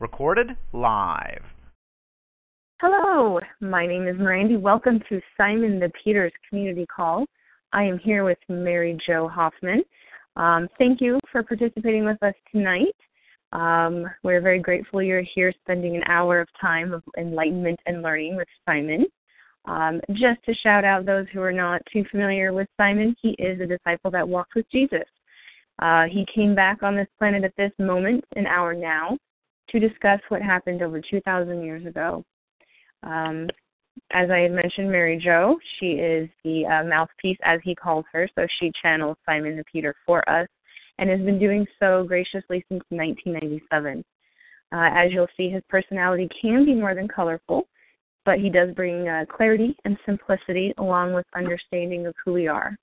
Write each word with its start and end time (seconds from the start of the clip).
Recorded 0.00 0.56
live. 0.72 1.42
Hello, 2.80 3.38
my 3.60 3.86
name 3.86 4.08
is 4.08 4.16
Miranda. 4.16 4.58
Welcome 4.58 4.98
to 5.10 5.20
Simon 5.36 5.78
the 5.78 5.92
Peters 6.02 6.32
Community 6.48 6.86
Call. 6.86 7.26
I 7.74 7.82
am 7.82 7.98
here 7.98 8.24
with 8.24 8.38
Mary 8.48 8.98
Jo 9.06 9.28
Hoffman. 9.28 9.82
Um, 10.36 10.68
thank 10.78 11.02
you 11.02 11.20
for 11.30 11.42
participating 11.42 12.06
with 12.06 12.16
us 12.22 12.32
tonight. 12.50 12.96
Um, 13.52 14.06
we're 14.22 14.40
very 14.40 14.58
grateful 14.58 15.02
you're 15.02 15.20
here 15.34 15.52
spending 15.60 15.96
an 15.96 16.04
hour 16.06 16.40
of 16.40 16.48
time 16.58 16.94
of 16.94 17.02
enlightenment 17.18 17.78
and 17.84 18.00
learning 18.00 18.36
with 18.36 18.48
Simon. 18.66 19.04
Um, 19.66 20.00
just 20.12 20.42
to 20.46 20.54
shout 20.54 20.86
out 20.86 21.04
those 21.04 21.26
who 21.30 21.42
are 21.42 21.52
not 21.52 21.82
too 21.92 22.06
familiar 22.10 22.54
with 22.54 22.68
Simon, 22.78 23.14
he 23.20 23.32
is 23.32 23.60
a 23.60 23.66
disciple 23.66 24.10
that 24.12 24.26
walks 24.26 24.54
with 24.54 24.64
Jesus. 24.72 25.04
Uh, 25.78 26.04
he 26.04 26.24
came 26.34 26.54
back 26.54 26.82
on 26.82 26.96
this 26.96 27.08
planet 27.18 27.44
at 27.44 27.52
this 27.58 27.72
moment, 27.78 28.24
an 28.36 28.46
hour 28.46 28.72
now, 28.72 29.18
to 29.70 29.78
discuss 29.78 30.20
what 30.28 30.42
happened 30.42 30.82
over 30.82 31.00
2,000 31.00 31.62
years 31.62 31.86
ago. 31.86 32.24
Um, 33.02 33.48
as 34.12 34.30
I 34.30 34.48
mentioned, 34.48 34.90
Mary 34.90 35.20
Jo, 35.22 35.58
she 35.78 35.92
is 35.92 36.28
the 36.44 36.66
uh, 36.66 36.84
mouthpiece, 36.84 37.38
as 37.44 37.60
he 37.62 37.74
calls 37.74 38.04
her, 38.12 38.28
so 38.34 38.46
she 38.58 38.72
channels 38.82 39.16
Simon 39.26 39.56
the 39.56 39.64
Peter 39.64 39.94
for 40.06 40.28
us 40.28 40.48
and 40.98 41.08
has 41.08 41.20
been 41.20 41.38
doing 41.38 41.66
so 41.78 42.04
graciously 42.04 42.64
since 42.68 42.82
1997. 42.90 44.04
Uh, 44.72 44.88
as 44.92 45.10
you'll 45.12 45.26
see, 45.36 45.48
his 45.48 45.62
personality 45.68 46.28
can 46.40 46.64
be 46.64 46.74
more 46.74 46.94
than 46.94 47.08
colorful, 47.08 47.66
but 48.24 48.38
he 48.38 48.50
does 48.50 48.72
bring 48.74 49.08
uh, 49.08 49.24
clarity 49.34 49.74
and 49.84 49.96
simplicity 50.06 50.72
along 50.78 51.12
with 51.12 51.26
understanding 51.34 52.06
of 52.06 52.14
who 52.24 52.32
we 52.32 52.46
are. 52.46 52.76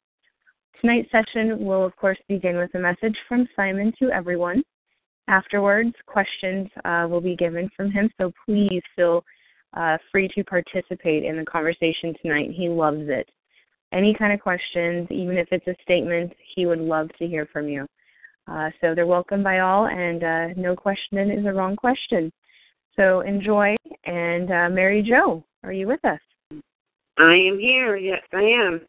Tonight's 0.81 1.11
session 1.11 1.63
will, 1.65 1.85
of 1.85 1.95
course, 1.95 2.17
begin 2.27 2.57
with 2.57 2.73
a 2.75 2.79
message 2.79 3.15
from 3.27 3.47
Simon 3.55 3.93
to 3.99 4.09
everyone. 4.11 4.63
Afterwards, 5.27 5.93
questions 6.05 6.67
uh, 6.85 7.05
will 7.09 7.21
be 7.21 7.35
given 7.35 7.69
from 7.75 7.91
him, 7.91 8.09
so 8.19 8.31
please 8.45 8.81
feel 8.95 9.23
uh, 9.73 9.97
free 10.11 10.29
to 10.35 10.43
participate 10.43 11.23
in 11.23 11.37
the 11.37 11.45
conversation 11.45 12.13
tonight. 12.21 12.49
He 12.53 12.69
loves 12.69 13.03
it. 13.03 13.29
Any 13.93 14.13
kind 14.13 14.33
of 14.33 14.39
questions, 14.39 15.07
even 15.11 15.37
if 15.37 15.47
it's 15.51 15.67
a 15.67 15.75
statement, 15.81 16.33
he 16.55 16.65
would 16.65 16.79
love 16.79 17.09
to 17.19 17.27
hear 17.27 17.47
from 17.51 17.67
you. 17.67 17.85
Uh, 18.49 18.69
so 18.79 18.95
they're 18.95 19.05
welcome 19.05 19.43
by 19.43 19.59
all, 19.59 19.87
and 19.87 20.23
uh, 20.23 20.47
no 20.55 20.75
question 20.75 21.31
is 21.31 21.45
a 21.45 21.53
wrong 21.53 21.75
question. 21.75 22.31
So 22.95 23.21
enjoy. 23.21 23.75
And 24.05 24.49
uh, 24.49 24.69
Mary 24.69 25.05
Jo, 25.07 25.43
are 25.63 25.73
you 25.73 25.87
with 25.87 26.03
us? 26.05 26.19
I 27.17 27.33
am 27.33 27.59
here. 27.59 27.97
Yes, 27.97 28.21
I 28.33 28.41
am. 28.41 28.81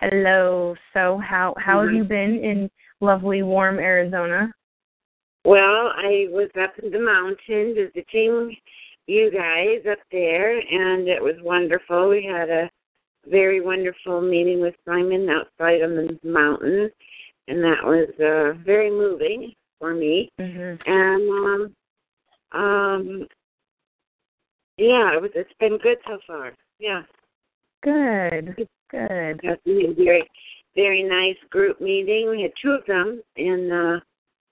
Hello. 0.00 0.74
So 0.94 1.18
how 1.18 1.54
how 1.58 1.78
mm-hmm. 1.78 1.88
have 1.88 1.94
you 1.94 2.04
been 2.04 2.42
in 2.42 2.70
lovely, 3.00 3.42
warm 3.42 3.78
Arizona? 3.78 4.50
Well, 5.44 5.92
I 5.96 6.26
was 6.30 6.50
up 6.62 6.72
in 6.82 6.90
the 6.90 7.00
mountain 7.00 7.74
visiting 7.74 8.56
you 9.06 9.30
guys 9.30 9.90
up 9.90 9.98
there, 10.12 10.58
and 10.58 11.08
it 11.08 11.22
was 11.22 11.34
wonderful. 11.42 12.10
We 12.10 12.24
had 12.24 12.50
a 12.50 12.70
very 13.26 13.60
wonderful 13.60 14.20
meeting 14.20 14.60
with 14.60 14.74
Simon 14.84 15.28
outside 15.28 15.82
on 15.82 15.96
the 15.96 16.18
mountain, 16.22 16.90
and 17.48 17.62
that 17.62 17.82
was 17.82 18.08
uh, 18.20 18.62
very 18.64 18.90
moving 18.90 19.52
for 19.78 19.94
me. 19.94 20.30
Mm-hmm. 20.38 20.90
And 20.90 21.74
um, 22.52 22.60
um, 22.60 23.26
yeah, 24.76 25.14
it 25.14 25.22
was. 25.22 25.30
It's 25.34 25.52
been 25.58 25.78
good 25.78 25.98
so 26.06 26.18
far. 26.26 26.52
Yeah. 26.78 27.02
Good. 27.82 28.56
Good. 28.90 29.40
It 29.42 29.60
was 29.64 29.94
a 29.98 30.04
very, 30.04 30.28
very 30.74 31.02
nice 31.02 31.36
group 31.50 31.80
meeting. 31.80 32.28
We 32.30 32.42
had 32.42 32.52
two 32.62 32.72
of 32.72 32.84
them 32.86 33.22
in 33.36 33.70
uh, 33.70 34.00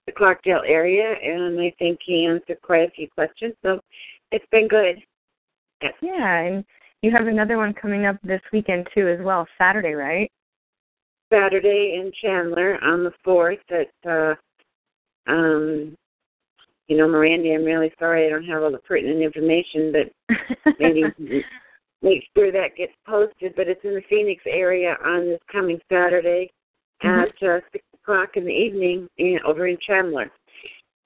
the 0.09 0.19
Clarkdale 0.19 0.61
area, 0.67 1.13
and 1.23 1.59
I 1.59 1.73
think 1.79 1.99
he 2.05 2.25
answered 2.25 2.61
quite 2.61 2.87
a 2.87 2.91
few 2.91 3.07
questions. 3.09 3.53
So 3.63 3.79
it's 4.31 4.45
been 4.51 4.67
good. 4.67 4.97
Yes. 5.81 5.93
Yeah, 6.01 6.39
and 6.39 6.65
you 7.01 7.11
have 7.11 7.27
another 7.27 7.57
one 7.57 7.73
coming 7.73 8.05
up 8.05 8.17
this 8.23 8.41
weekend 8.51 8.87
too, 8.93 9.07
as 9.07 9.19
well. 9.23 9.47
Saturday, 9.57 9.93
right? 9.93 10.31
Saturday 11.31 11.99
in 12.01 12.11
Chandler 12.21 12.83
on 12.83 13.03
the 13.03 13.13
fourth. 13.23 13.59
At 13.69 14.09
uh, 14.09 14.35
um, 15.27 15.95
you 16.87 16.97
know, 16.97 17.07
Miranda, 17.07 17.53
I'm 17.53 17.63
really 17.63 17.91
sorry 17.99 18.25
I 18.25 18.29
don't 18.29 18.45
have 18.45 18.63
all 18.63 18.71
the 18.71 18.79
pertinent 18.79 19.21
information, 19.21 19.93
but 19.93 20.75
maybe 20.79 21.03
make 22.01 22.23
sure 22.35 22.51
that 22.51 22.75
gets 22.75 22.93
posted. 23.07 23.53
But 23.55 23.67
it's 23.67 23.83
in 23.83 23.93
the 23.93 24.01
Phoenix 24.09 24.41
area 24.47 24.97
on 25.05 25.27
this 25.27 25.39
coming 25.51 25.79
Saturday 25.89 26.51
mm-hmm. 27.03 27.21
at 27.21 27.47
uh, 27.47 27.59
six 27.71 27.85
o'clock 28.09 28.35
in 28.35 28.45
the 28.45 28.51
evening 28.51 29.07
in, 29.17 29.39
over 29.45 29.67
in 29.67 29.77
Chandler. 29.85 30.31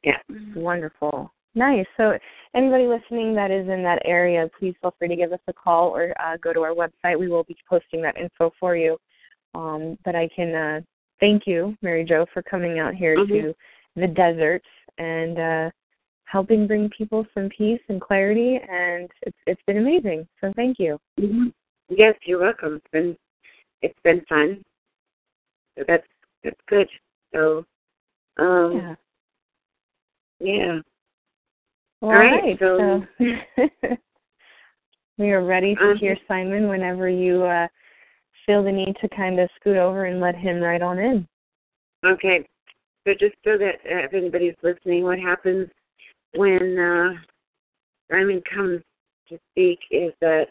Yeah. 0.03 0.17
Wonderful. 0.55 1.31
Nice. 1.55 1.85
So, 1.97 2.17
anybody 2.55 2.87
listening 2.87 3.35
that 3.35 3.51
is 3.51 3.67
in 3.69 3.83
that 3.83 4.01
area, 4.05 4.49
please 4.57 4.73
feel 4.81 4.93
free 4.97 5.07
to 5.07 5.15
give 5.15 5.31
us 5.31 5.39
a 5.47 5.53
call 5.53 5.89
or 5.89 6.13
uh, 6.19 6.37
go 6.37 6.51
to 6.51 6.61
our 6.61 6.73
website. 6.73 7.19
We 7.19 7.27
will 7.27 7.43
be 7.43 7.55
posting 7.69 8.01
that 8.01 8.17
info 8.17 8.51
for 8.59 8.75
you. 8.75 8.97
Um, 9.55 9.97
but 10.03 10.15
I 10.15 10.27
can 10.35 10.55
uh, 10.55 10.81
thank 11.19 11.43
you, 11.45 11.77
Mary 11.81 12.03
Jo, 12.03 12.25
for 12.33 12.41
coming 12.41 12.79
out 12.79 12.95
here 12.95 13.15
mm-hmm. 13.15 13.33
to 13.33 13.53
the 13.95 14.07
desert 14.07 14.63
and 14.97 15.39
uh, 15.39 15.69
helping 16.25 16.65
bring 16.65 16.89
people 16.89 17.25
some 17.35 17.49
peace 17.55 17.81
and 17.87 18.01
clarity. 18.01 18.59
And 18.67 19.09
it's 19.21 19.37
it's 19.45 19.61
been 19.67 19.77
amazing. 19.77 20.27
So 20.41 20.51
thank 20.55 20.79
you. 20.79 20.97
Mm-hmm. 21.19 21.49
Yes, 21.89 22.15
you're 22.25 22.39
welcome. 22.39 22.77
It's 22.77 22.91
been 22.91 23.17
it's 23.83 23.99
been 24.03 24.23
fun. 24.27 24.63
So 25.77 25.83
that's 25.87 26.07
that's 26.43 26.59
good. 26.67 26.87
So 27.33 27.65
um, 28.37 28.95
yeah. 30.39 30.55
yeah. 30.55 30.79
All 32.01 32.13
right. 32.13 32.57
So, 32.59 33.05
so 33.17 33.87
we 35.17 35.31
are 35.31 35.45
ready 35.45 35.75
to 35.75 35.95
hear 35.99 36.15
mm-hmm. 36.15 36.23
Simon 36.27 36.67
whenever 36.67 37.07
you 37.07 37.43
uh, 37.43 37.67
feel 38.45 38.63
the 38.63 38.71
need 38.71 38.95
to 39.01 39.09
kind 39.09 39.39
of 39.39 39.49
scoot 39.59 39.77
over 39.77 40.05
and 40.05 40.19
let 40.19 40.35
him 40.35 40.59
right 40.59 40.81
on 40.81 40.99
in. 40.99 41.27
Okay. 42.05 42.45
So 43.05 43.13
just 43.19 43.35
so 43.43 43.57
that 43.57 43.75
uh, 43.85 44.05
if 44.05 44.13
anybody's 44.13 44.55
listening, 44.63 45.03
what 45.03 45.19
happens 45.19 45.69
when 46.35 46.77
uh, 46.77 47.13
Simon 48.11 48.41
comes 48.53 48.81
to 49.29 49.37
speak 49.51 49.79
is 49.91 50.11
that 50.21 50.45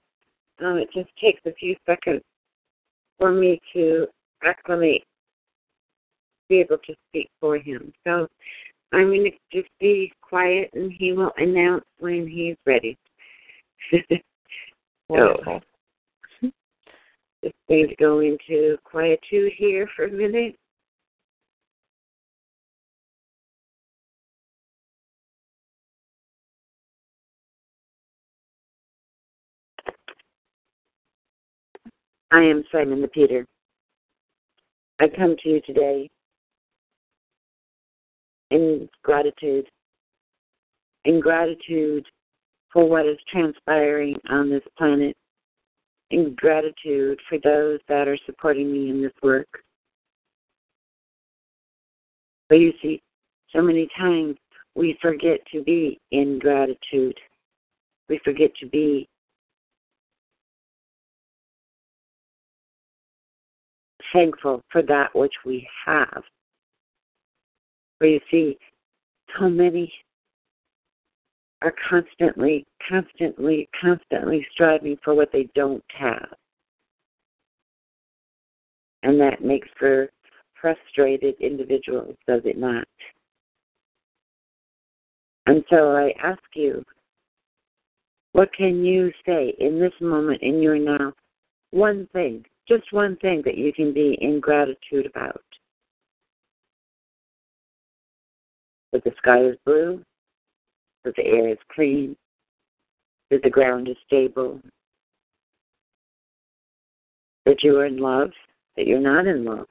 um, 0.62 0.76
it 0.76 0.88
just 0.94 1.10
takes 1.20 1.40
a 1.46 1.52
few 1.52 1.74
seconds 1.86 2.22
for 3.18 3.32
me 3.32 3.60
to 3.72 4.06
acclimate, 4.44 5.04
be 6.52 6.60
able 6.60 6.76
to 6.86 6.94
speak 7.08 7.30
for 7.40 7.56
him. 7.56 7.92
So 8.04 8.28
I'm 8.92 9.06
going 9.06 9.24
to 9.24 9.58
just 9.58 9.70
be 9.80 10.12
quiet 10.20 10.68
and 10.74 10.92
he 10.92 11.12
will 11.12 11.32
announce 11.38 11.84
when 11.98 12.28
he's 12.28 12.56
ready. 12.66 12.96
So, 15.10 15.60
just 17.44 17.54
going 17.68 17.88
to 17.88 17.96
go 17.96 18.20
into 18.20 18.78
quietude 18.84 19.52
here 19.58 19.86
for 19.94 20.06
a 20.06 20.10
minute. 20.10 20.56
I 32.30 32.40
am 32.42 32.64
Simon 32.72 33.02
the 33.02 33.08
Peter. 33.08 33.44
I 34.98 35.08
come 35.08 35.36
to 35.42 35.48
you 35.48 35.60
today 35.66 36.08
in 38.52 38.88
gratitude, 39.02 39.66
in 41.06 41.20
gratitude 41.20 42.04
for 42.72 42.88
what 42.88 43.06
is 43.06 43.16
transpiring 43.30 44.14
on 44.30 44.50
this 44.50 44.62
planet, 44.76 45.16
in 46.10 46.34
gratitude 46.36 47.18
for 47.28 47.38
those 47.42 47.80
that 47.88 48.06
are 48.06 48.18
supporting 48.26 48.70
me 48.70 48.90
in 48.90 49.02
this 49.02 49.12
work. 49.22 49.48
But 52.48 52.56
you 52.56 52.72
see, 52.82 53.02
so 53.54 53.62
many 53.62 53.88
times 53.98 54.36
we 54.74 54.98
forget 55.00 55.38
to 55.52 55.62
be 55.62 55.98
in 56.10 56.38
gratitude. 56.38 57.18
We 58.10 58.20
forget 58.22 58.50
to 58.60 58.66
be 58.66 59.08
thankful 64.12 64.62
for 64.70 64.82
that 64.82 65.14
which 65.14 65.32
we 65.46 65.66
have 65.86 66.22
where 68.02 68.10
you 68.10 68.20
see 68.32 68.58
so 69.38 69.48
many 69.48 69.92
are 71.62 71.72
constantly, 71.88 72.66
constantly, 72.88 73.68
constantly 73.80 74.44
striving 74.52 74.96
for 75.04 75.14
what 75.14 75.30
they 75.32 75.48
don't 75.54 75.84
have. 75.96 76.26
And 79.04 79.20
that 79.20 79.44
makes 79.44 79.68
for 79.78 80.08
frustrated 80.60 81.36
individuals, 81.40 82.16
does 82.26 82.42
it 82.44 82.58
not? 82.58 82.88
And 85.46 85.62
so 85.70 85.92
I 85.92 86.12
ask 86.22 86.42
you, 86.56 86.84
what 88.32 88.52
can 88.52 88.84
you 88.84 89.12
say 89.24 89.54
in 89.60 89.78
this 89.78 89.92
moment, 90.00 90.42
in 90.42 90.60
your 90.60 90.78
now? 90.78 91.12
One 91.70 92.08
thing, 92.12 92.44
just 92.68 92.92
one 92.92 93.16
thing 93.18 93.42
that 93.44 93.58
you 93.58 93.72
can 93.72 93.94
be 93.94 94.18
in 94.20 94.40
gratitude 94.40 95.06
about. 95.06 95.42
That 98.92 99.04
the 99.04 99.12
sky 99.16 99.42
is 99.42 99.56
blue, 99.64 100.02
that 101.04 101.16
the 101.16 101.24
air 101.24 101.48
is 101.48 101.58
clean, 101.74 102.16
that 103.30 103.42
the 103.42 103.50
ground 103.50 103.88
is 103.88 103.96
stable, 104.06 104.60
that 107.46 107.62
you 107.62 107.78
are 107.78 107.86
in 107.86 107.96
love, 107.96 108.30
that 108.76 108.86
you're 108.86 109.00
not 109.00 109.26
in 109.26 109.44
love, 109.44 109.66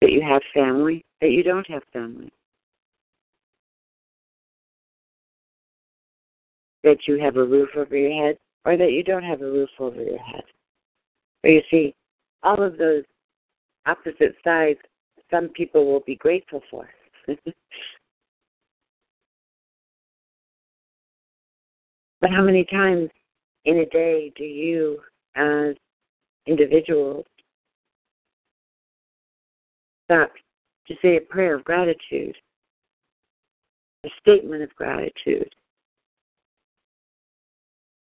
that 0.00 0.10
you 0.10 0.20
have 0.20 0.42
family, 0.52 1.04
that 1.20 1.30
you 1.30 1.42
don't 1.42 1.68
have 1.70 1.82
family, 1.92 2.32
that 6.82 6.98
you 7.06 7.18
have 7.18 7.36
a 7.36 7.44
roof 7.44 7.68
over 7.76 7.96
your 7.96 8.26
head, 8.26 8.38
or 8.64 8.76
that 8.76 8.92
you 8.92 9.04
don't 9.04 9.22
have 9.22 9.42
a 9.42 9.50
roof 9.50 9.70
over 9.78 10.02
your 10.02 10.18
head. 10.18 10.44
Or 11.44 11.50
you 11.50 11.62
see, 11.70 11.94
all 12.42 12.60
of 12.62 12.76
those 12.76 13.04
opposite 13.86 14.34
sides, 14.42 14.80
some 15.30 15.48
people 15.48 15.86
will 15.86 16.00
be 16.06 16.16
grateful 16.16 16.62
for. 16.70 16.88
But 22.20 22.30
how 22.30 22.42
many 22.42 22.64
times 22.64 23.10
in 23.66 23.78
a 23.78 23.86
day 23.86 24.32
do 24.36 24.44
you, 24.44 24.98
as 25.36 25.74
individuals, 26.46 27.26
stop 30.04 30.32
to 30.88 30.94
say 31.02 31.16
a 31.16 31.20
prayer 31.20 31.56
of 31.56 31.64
gratitude, 31.64 32.34
a 34.04 34.08
statement 34.20 34.62
of 34.62 34.74
gratitude? 34.74 35.54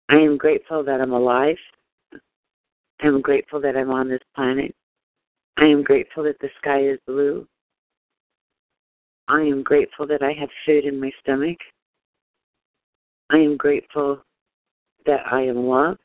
I 0.10 0.16
am 0.16 0.38
grateful 0.38 0.84
that 0.84 1.02
I'm 1.02 1.12
alive. 1.14 1.58
I 3.02 3.08
am 3.08 3.22
grateful 3.22 3.60
that 3.62 3.76
I'm 3.76 3.92
on 3.92 4.08
this 4.08 4.22
planet. 4.36 4.74
I 5.58 5.66
am 5.66 5.84
grateful 5.84 6.24
that 6.24 6.40
the 6.40 6.50
sky 6.62 6.82
is 6.82 7.00
blue. 7.08 7.48
I 9.28 9.42
am 9.42 9.64
grateful 9.64 10.06
that 10.08 10.22
I 10.22 10.32
have 10.34 10.50
food 10.66 10.86
in 10.86 11.00
my 11.00 11.12
stomach. 11.22 11.58
I 13.32 13.38
am 13.38 13.58
grateful 13.58 14.22
that 15.06 15.22
I 15.32 15.42
am 15.42 15.58
loved. 15.58 16.00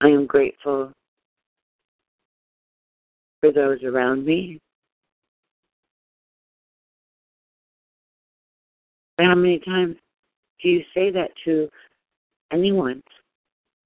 I 0.00 0.08
am 0.08 0.26
grateful 0.26 0.92
for 3.40 3.52
those 3.52 3.82
around 3.82 4.24
me. 4.24 4.58
How 9.18 9.34
many 9.34 9.60
times 9.60 9.96
do 10.62 10.68
you 10.70 10.82
say 10.94 11.10
that 11.10 11.30
to 11.44 11.68
anyone? 12.50 13.02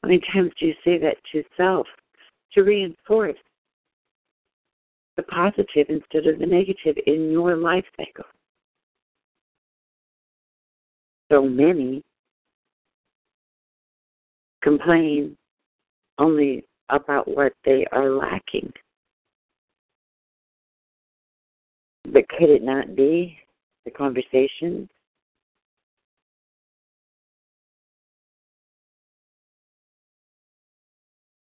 How 0.03 0.09
many 0.09 0.23
times 0.33 0.53
do 0.59 0.67
you 0.67 0.75
say 0.85 0.99
that 0.99 1.17
to 1.33 1.43
self 1.56 1.87
to 2.55 2.62
reinforce 2.62 3.37
the 5.19 5.23
positive 5.25 5.87
instead 5.91 6.26
of 6.26 6.38
the 6.38 6.47
negative 6.47 6.97
in 7.06 7.31
your 7.31 7.56
life 7.56 7.85
cycle? 7.99 8.25
so 11.31 11.43
many 11.43 12.03
complain 14.62 15.37
only 16.19 16.65
about 16.88 17.29
what 17.29 17.53
they 17.65 17.87
are 17.93 18.11
lacking. 18.11 18.73
But 22.05 22.29
could 22.31 22.49
it 22.49 22.62
not 22.62 22.97
be 22.97 23.37
the 23.85 23.91
conversation? 23.91 24.88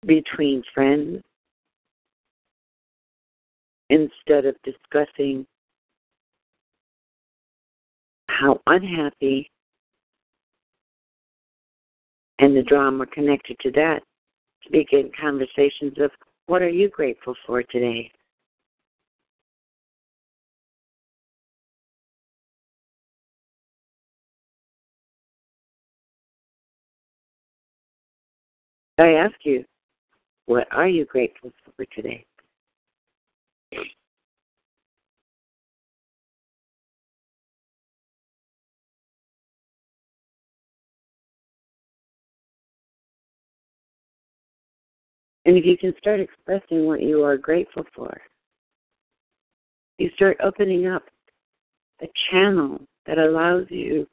Between 0.07 0.63
friends 0.75 1.23
instead 3.91 4.45
of 4.45 4.55
discussing 4.65 5.47
how 8.29 8.61
unhappy 8.67 9.51
and 12.39 12.57
the 12.57 12.63
drama 12.63 13.07
connected 13.07 13.57
to 13.61 13.71
that 13.73 14.01
to 14.63 14.71
begin 14.71 15.11
conversations 15.21 15.95
of 15.99 16.11
what 16.47 16.63
are 16.63 16.69
you 16.69 16.89
grateful 16.89 17.35
for 17.47 17.63
today? 17.63 18.11
I 28.99 29.13
ask 29.13 29.35
you, 29.45 29.65
what 30.47 30.67
are 30.73 30.89
you 30.89 31.05
grateful 31.05 31.53
for 31.77 31.85
today? 31.95 32.25
And 45.49 45.57
if 45.57 45.65
you 45.65 45.79
can 45.79 45.95
start 45.97 46.21
expressing 46.21 46.85
what 46.85 47.01
you 47.01 47.25
are 47.25 47.39
grateful 47.39 47.83
for, 47.97 48.21
you 49.97 50.11
start 50.15 50.37
opening 50.45 50.87
up 50.87 51.05
a 52.03 52.07
channel 52.31 52.83
that 53.07 53.17
allows 53.17 53.65
you 53.71 54.07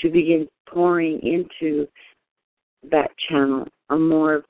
to 0.00 0.10
begin 0.10 0.48
pouring 0.68 1.20
into 1.22 1.86
that 2.90 3.08
channel 3.28 3.68
a 3.90 3.96
more 3.96 4.42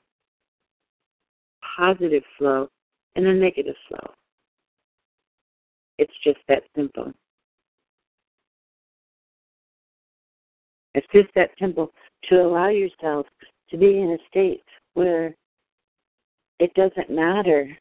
positive 1.77 2.23
flow 2.39 2.67
and 3.15 3.27
a 3.27 3.33
negative 3.35 3.75
flow. 3.87 4.11
It's 5.99 6.11
just 6.23 6.39
that 6.47 6.63
simple. 6.75 7.13
It's 10.95 11.05
just 11.13 11.29
that 11.35 11.51
simple 11.59 11.91
to 12.29 12.41
allow 12.41 12.69
yourself 12.69 13.27
to 13.69 13.77
be 13.77 13.99
in 13.99 14.17
a 14.19 14.27
state 14.27 14.63
where 14.95 15.35
it 16.61 16.71
doesn't 16.75 17.09
matter 17.09 17.75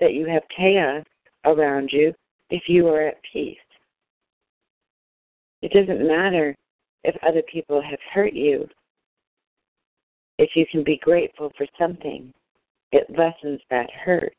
that 0.00 0.14
you 0.14 0.26
have 0.26 0.42
chaos 0.54 1.04
around 1.44 1.90
you 1.92 2.12
if 2.50 2.64
you 2.66 2.88
are 2.88 3.02
at 3.02 3.20
peace. 3.32 3.56
It 5.62 5.70
doesn't 5.70 6.08
matter 6.08 6.56
if 7.04 7.14
other 7.22 7.42
people 7.42 7.80
have 7.80 8.00
hurt 8.12 8.32
you. 8.32 8.68
If 10.38 10.50
you 10.56 10.66
can 10.72 10.82
be 10.82 10.96
grateful 10.96 11.52
for 11.56 11.66
something, 11.78 12.34
it 12.90 13.06
lessens 13.16 13.60
that 13.70 13.88
hurt. 13.92 14.34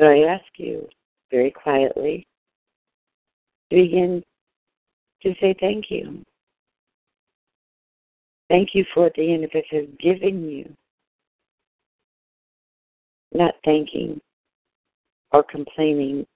So 0.00 0.06
I 0.06 0.32
ask 0.32 0.44
you 0.56 0.88
very 1.30 1.52
quietly 1.52 2.26
to 3.70 3.76
begin 3.76 4.24
to 5.22 5.34
say 5.40 5.54
thank 5.60 5.92
you. 5.92 6.24
Thank 8.48 8.70
you 8.74 8.84
for 8.92 9.10
the 9.16 9.24
universe 9.24 9.64
has 9.70 9.86
given 9.98 10.48
you. 10.48 10.74
Not 13.32 13.54
thanking 13.64 14.20
or 15.32 15.42
complaining 15.42 16.26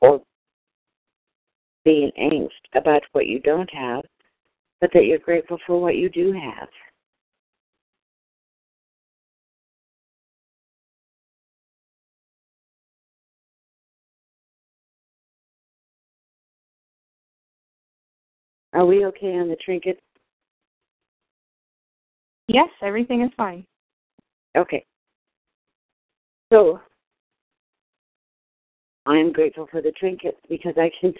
or 0.00 0.20
being 1.84 2.10
angst 2.18 2.48
about 2.74 3.02
what 3.12 3.26
you 3.26 3.38
don't 3.40 3.72
have, 3.72 4.04
but 4.80 4.90
that 4.94 5.04
you're 5.04 5.18
grateful 5.18 5.58
for 5.66 5.80
what 5.80 5.96
you 5.96 6.08
do 6.08 6.32
have. 6.32 6.68
Are 18.72 18.86
we 18.86 19.06
okay 19.06 19.38
on 19.38 19.48
the 19.48 19.56
trinkets? 19.56 20.00
Yes, 22.48 22.68
everything 22.82 23.22
is 23.22 23.30
fine. 23.36 23.64
Okay. 24.56 24.84
So 26.52 26.80
I'm 29.06 29.32
grateful 29.32 29.66
for 29.70 29.82
the 29.82 29.92
trinkets 29.92 30.38
because 30.48 30.74
I 30.76 30.90
can, 31.00 31.14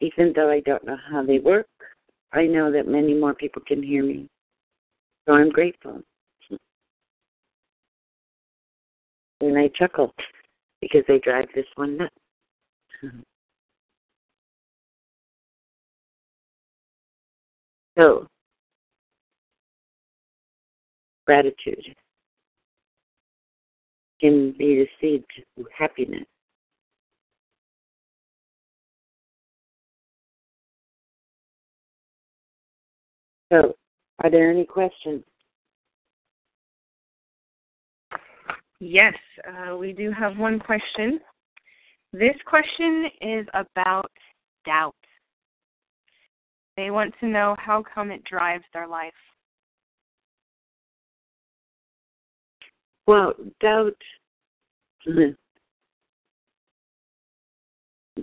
even 0.00 0.32
though 0.34 0.50
I 0.50 0.60
don't 0.60 0.84
know 0.84 0.96
how 1.10 1.24
they 1.24 1.38
work, 1.38 1.68
I 2.32 2.46
know 2.46 2.72
that 2.72 2.88
many 2.88 3.14
more 3.14 3.34
people 3.34 3.62
can 3.66 3.82
hear 3.82 4.02
me. 4.02 4.28
So 5.26 5.34
I'm 5.34 5.50
grateful. 5.50 6.02
And 9.40 9.58
I 9.58 9.68
chuckle 9.76 10.14
because 10.80 11.02
they 11.08 11.18
drive 11.18 11.46
this 11.54 11.66
one 11.76 11.98
nuts. 11.98 12.14
So, 17.98 18.26
gratitude 21.26 21.94
can 24.20 24.52
be 24.52 24.76
the 24.76 24.86
seed 25.00 25.24
to 25.58 25.66
happiness. 25.76 26.24
So, 33.52 33.74
are 34.22 34.30
there 34.30 34.50
any 34.50 34.64
questions? 34.64 35.22
Yes, 38.80 39.14
uh, 39.48 39.76
we 39.76 39.92
do 39.92 40.10
have 40.10 40.36
one 40.36 40.58
question. 40.58 41.20
This 42.12 42.34
question 42.46 43.06
is 43.20 43.46
about 43.54 44.10
doubt. 44.64 44.94
They 46.76 46.90
want 46.90 47.14
to 47.20 47.26
know 47.26 47.56
how 47.58 47.82
come 47.94 48.10
it 48.10 48.24
drives 48.24 48.64
their 48.72 48.86
life. 48.86 49.12
Well, 53.06 53.34
doubt. 53.60 53.96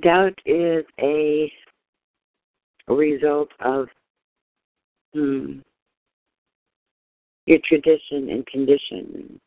Doubt 0.01 0.39
is 0.45 0.83
a 0.99 1.51
result 2.87 3.49
of 3.61 3.87
hmm, 5.13 5.59
your 7.45 7.59
tradition 7.67 8.29
and 8.29 8.45
conditioning. 8.47 9.39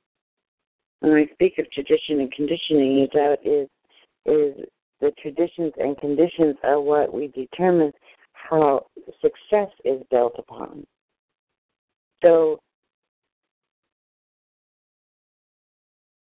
When 1.00 1.12
I 1.12 1.26
speak 1.34 1.58
of 1.58 1.70
tradition 1.72 2.20
and 2.20 2.32
conditioning, 2.32 3.06
doubt 3.12 3.38
is 3.44 3.68
is 4.24 4.54
the 5.00 5.12
traditions 5.20 5.72
and 5.76 5.98
conditions 5.98 6.56
are 6.64 6.80
what 6.80 7.12
we 7.12 7.28
determine 7.28 7.92
how 8.32 8.86
success 9.20 9.68
is 9.84 10.00
built 10.10 10.34
upon. 10.38 10.86
So 12.24 12.60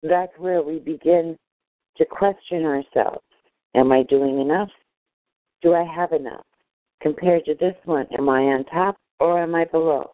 that's 0.04 0.32
where 0.38 0.62
we 0.62 0.80
begin 0.80 1.38
to 1.98 2.06
question 2.06 2.66
ourselves. 2.66 3.24
Am 3.76 3.92
I 3.92 4.04
doing 4.04 4.40
enough? 4.40 4.70
Do 5.62 5.74
I 5.74 5.84
have 5.84 6.12
enough? 6.12 6.46
Compared 7.02 7.46
to 7.46 7.56
this 7.56 7.76
one, 7.86 8.08
am 8.18 8.30
I 8.30 8.42
on 8.42 8.66
top 8.66 8.98
or 9.20 9.42
am 9.42 9.56
I 9.56 9.66
below? 9.66 10.12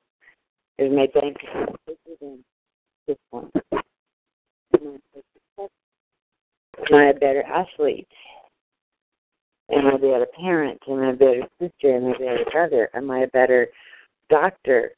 Is 0.77 0.91
my 0.91 1.07
bank 1.13 1.37
bigger 1.85 2.17
than 2.19 2.43
this 3.07 3.17
one? 3.29 3.51
Am 4.73 4.99
I 6.93 7.05
a 7.05 7.13
better 7.13 7.43
athlete? 7.43 8.07
Am 9.71 9.87
I 9.87 9.91
a 9.91 9.97
better 9.97 10.27
parent? 10.39 10.81
Am 10.89 10.99
I 11.01 11.09
a 11.11 11.13
better 11.13 11.47
sister? 11.59 11.95
Am 11.95 12.05
I 12.05 12.11
a 12.11 12.19
better 12.19 12.45
brother? 12.51 12.89
Am 12.93 13.11
I 13.11 13.19
a 13.19 13.27
better 13.27 13.67
doctor? 14.29 14.91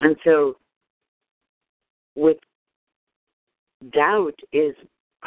And 0.00 0.16
so 0.24 0.56
with 2.14 2.38
doubt 3.92 4.34
is 4.52 4.74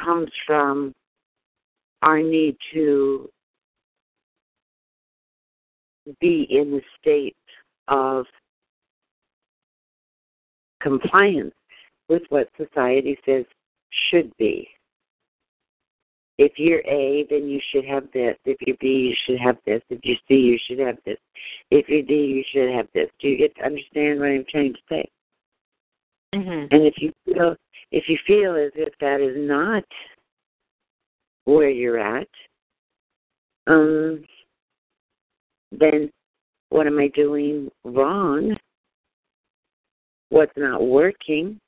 comes 0.02 0.30
from 0.46 0.94
our 2.02 2.22
need 2.22 2.56
to 2.74 3.30
be 6.20 6.48
in 6.50 6.72
the 6.72 6.82
state 7.00 7.36
of 7.88 8.26
compliance 10.82 11.54
with 12.10 12.22
what 12.30 12.50
society 12.58 13.18
says 13.26 13.46
should 14.10 14.32
be. 14.38 14.68
If 16.38 16.54
you're 16.58 16.82
A, 16.86 17.26
then 17.30 17.48
you 17.48 17.62
should 17.72 17.86
have 17.86 18.04
this. 18.14 18.36
If 18.44 18.58
you're 18.62 18.76
B, 18.82 18.88
you 18.88 19.16
should 19.26 19.40
have 19.40 19.58
this. 19.66 19.82
If 19.90 20.00
you're 20.04 20.18
C, 20.28 20.36
you 20.36 20.60
should 20.68 20.80
have 20.80 20.98
this. 21.06 21.18
If 21.72 21.88
you're 21.88 22.02
D, 22.02 22.14
you 22.14 22.44
should 22.52 22.76
have 22.76 22.88
this. 22.94 23.10
Do 23.22 23.30
you 23.30 23.38
get 23.38 23.56
to 23.56 23.66
understand 23.66 24.20
what 24.20 24.28
I'm 24.28 24.46
trying 24.52 24.74
to 24.74 24.80
say? 24.90 25.10
Mm-hmm. 26.34 26.74
And 26.76 26.86
if 26.86 26.96
you 26.98 27.12
feel 27.26 27.56
if 27.92 28.06
you 28.08 28.18
feel 28.26 28.56
as 28.56 28.72
if 28.76 28.94
that 29.00 29.22
is 29.22 29.36
not 29.38 29.84
where 31.46 31.70
you're 31.70 32.00
at, 32.00 32.28
um, 33.68 34.24
then 35.72 36.12
what 36.70 36.88
am 36.88 37.00
I 37.00 37.08
doing 37.10 37.70
wrong? 37.84 38.56
What's 40.30 40.58
not 40.58 40.86
working? 40.86 41.60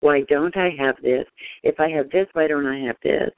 Why 0.00 0.22
don't 0.28 0.56
I 0.56 0.70
have 0.78 0.96
this? 1.02 1.26
If 1.62 1.80
I 1.80 1.88
have 1.90 2.10
this, 2.10 2.26
why 2.34 2.46
don't 2.46 2.66
I 2.66 2.78
have 2.80 2.96
this? 3.02 3.30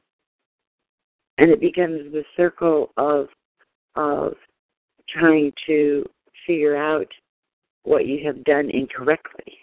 And 1.38 1.50
it 1.50 1.60
becomes 1.60 2.12
the 2.12 2.24
circle 2.36 2.90
of 2.96 3.28
of 3.94 4.34
trying 5.08 5.52
to 5.66 6.04
figure 6.46 6.76
out 6.76 7.06
what 7.84 8.06
you 8.06 8.26
have 8.26 8.42
done 8.44 8.70
incorrectly. 8.70 9.58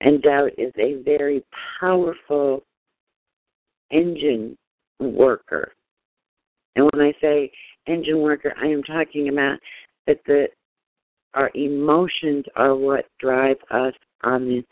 And 0.00 0.22
doubt 0.22 0.50
is 0.58 0.72
a 0.78 1.02
very 1.02 1.42
powerful 1.80 2.62
engine 3.90 4.56
worker. 5.00 5.72
And 6.74 6.88
when 6.92 7.06
I 7.06 7.14
say 7.20 7.50
engine 7.86 8.20
worker, 8.20 8.52
I 8.60 8.66
am 8.66 8.82
talking 8.82 9.28
about 9.28 9.58
that 10.06 10.20
the 10.26 10.48
our 11.34 11.50
emotions 11.54 12.44
are 12.56 12.74
what 12.74 13.06
drive 13.20 13.58
us 13.70 13.92
on 14.24 14.46
the 14.46 14.64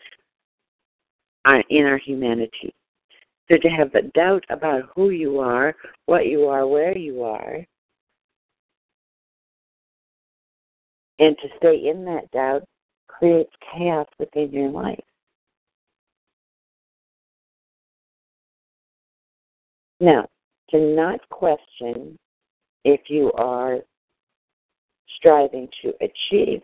uh, 1.44 1.62
in 1.68 1.84
our 1.84 1.98
humanity. 1.98 2.74
So 3.50 3.58
to 3.58 3.68
have 3.68 3.94
a 3.94 4.02
doubt 4.14 4.44
about 4.48 4.84
who 4.94 5.10
you 5.10 5.38
are, 5.38 5.74
what 6.06 6.26
you 6.26 6.46
are, 6.46 6.66
where 6.66 6.96
you 6.96 7.22
are, 7.22 7.66
and 11.18 11.36
to 11.38 11.48
stay 11.58 11.88
in 11.88 12.04
that 12.06 12.30
doubt 12.30 12.64
creates 13.06 13.52
chaos 13.72 14.06
within 14.18 14.50
your 14.50 14.70
life. 14.70 15.04
Now, 20.00 20.26
to 20.70 20.78
not 20.78 21.20
question 21.30 22.18
if 22.84 23.00
you 23.08 23.32
are 23.32 23.78
striving 25.16 25.68
to 25.82 25.92
achieve 26.00 26.62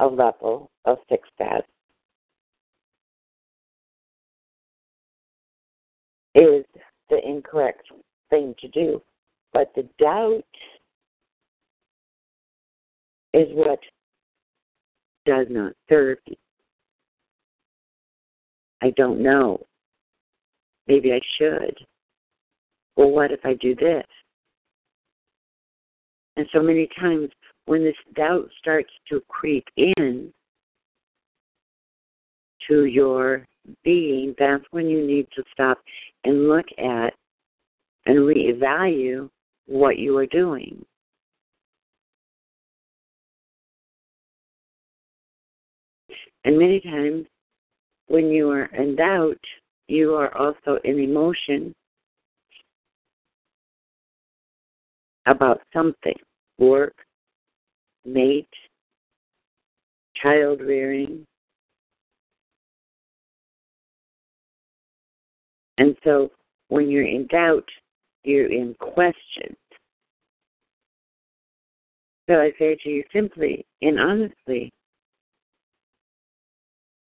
a 0.00 0.06
level 0.06 0.70
of 0.84 0.98
success 1.08 1.62
is 6.34 6.64
the 7.10 7.18
incorrect 7.26 7.82
thing 8.30 8.54
to 8.60 8.68
do. 8.68 9.02
But 9.52 9.72
the 9.74 9.88
doubt 9.98 10.44
is 13.34 13.48
what 13.52 13.80
does 15.26 15.46
not 15.50 15.72
serve 15.88 16.18
you. 16.26 16.36
I 18.82 18.90
don't 18.90 19.20
know. 19.20 19.66
Maybe 20.86 21.12
I 21.12 21.20
should. 21.38 21.76
Well, 22.98 23.10
what 23.10 23.30
if 23.30 23.38
I 23.44 23.54
do 23.54 23.76
this? 23.76 24.04
And 26.36 26.46
so 26.52 26.60
many 26.60 26.88
times 26.98 27.28
when 27.66 27.84
this 27.84 27.94
doubt 28.16 28.48
starts 28.58 28.90
to 29.08 29.22
creep 29.28 29.64
in 29.76 30.32
to 32.66 32.86
your 32.86 33.46
being, 33.84 34.34
that's 34.36 34.64
when 34.72 34.88
you 34.88 35.06
need 35.06 35.28
to 35.36 35.44
stop 35.52 35.78
and 36.24 36.48
look 36.48 36.66
at 36.76 37.14
and 38.06 38.18
reevaluate 38.18 39.30
what 39.66 39.98
you 39.98 40.18
are 40.18 40.26
doing. 40.26 40.84
And 46.44 46.58
many 46.58 46.80
times 46.80 47.26
when 48.08 48.26
you 48.30 48.50
are 48.50 48.64
in 48.64 48.96
doubt, 48.96 49.38
you 49.86 50.14
are 50.14 50.36
also 50.36 50.80
in 50.82 50.98
emotion 50.98 51.72
about 55.28 55.60
something 55.72 56.16
work, 56.58 56.94
mate, 58.04 58.48
child 60.22 60.60
rearing. 60.60 61.24
And 65.78 65.96
so 66.02 66.30
when 66.68 66.88
you're 66.88 67.06
in 67.06 67.26
doubt, 67.28 67.68
you're 68.24 68.50
in 68.50 68.74
question. 68.80 69.56
So 72.28 72.34
I 72.34 72.52
say 72.58 72.76
to 72.82 72.88
you 72.90 73.04
simply 73.12 73.64
and 73.80 73.98
honestly 73.98 74.70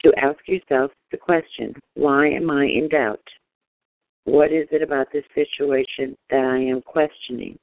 to 0.03 0.13
ask 0.17 0.39
yourself 0.47 0.91
the 1.11 1.19
question 1.19 1.75
why 1.95 2.29
am 2.29 2.51
I 2.51 2.65
in 2.65 2.89
doubt? 2.89 3.21
What 4.25 4.53
is 4.53 4.67
it 4.71 4.83
about 4.83 5.09
this 5.13 5.25
situation 5.35 6.17
that 6.31 6.45
I 6.45 6.59
am 6.59 6.81
questioning? 6.83 7.59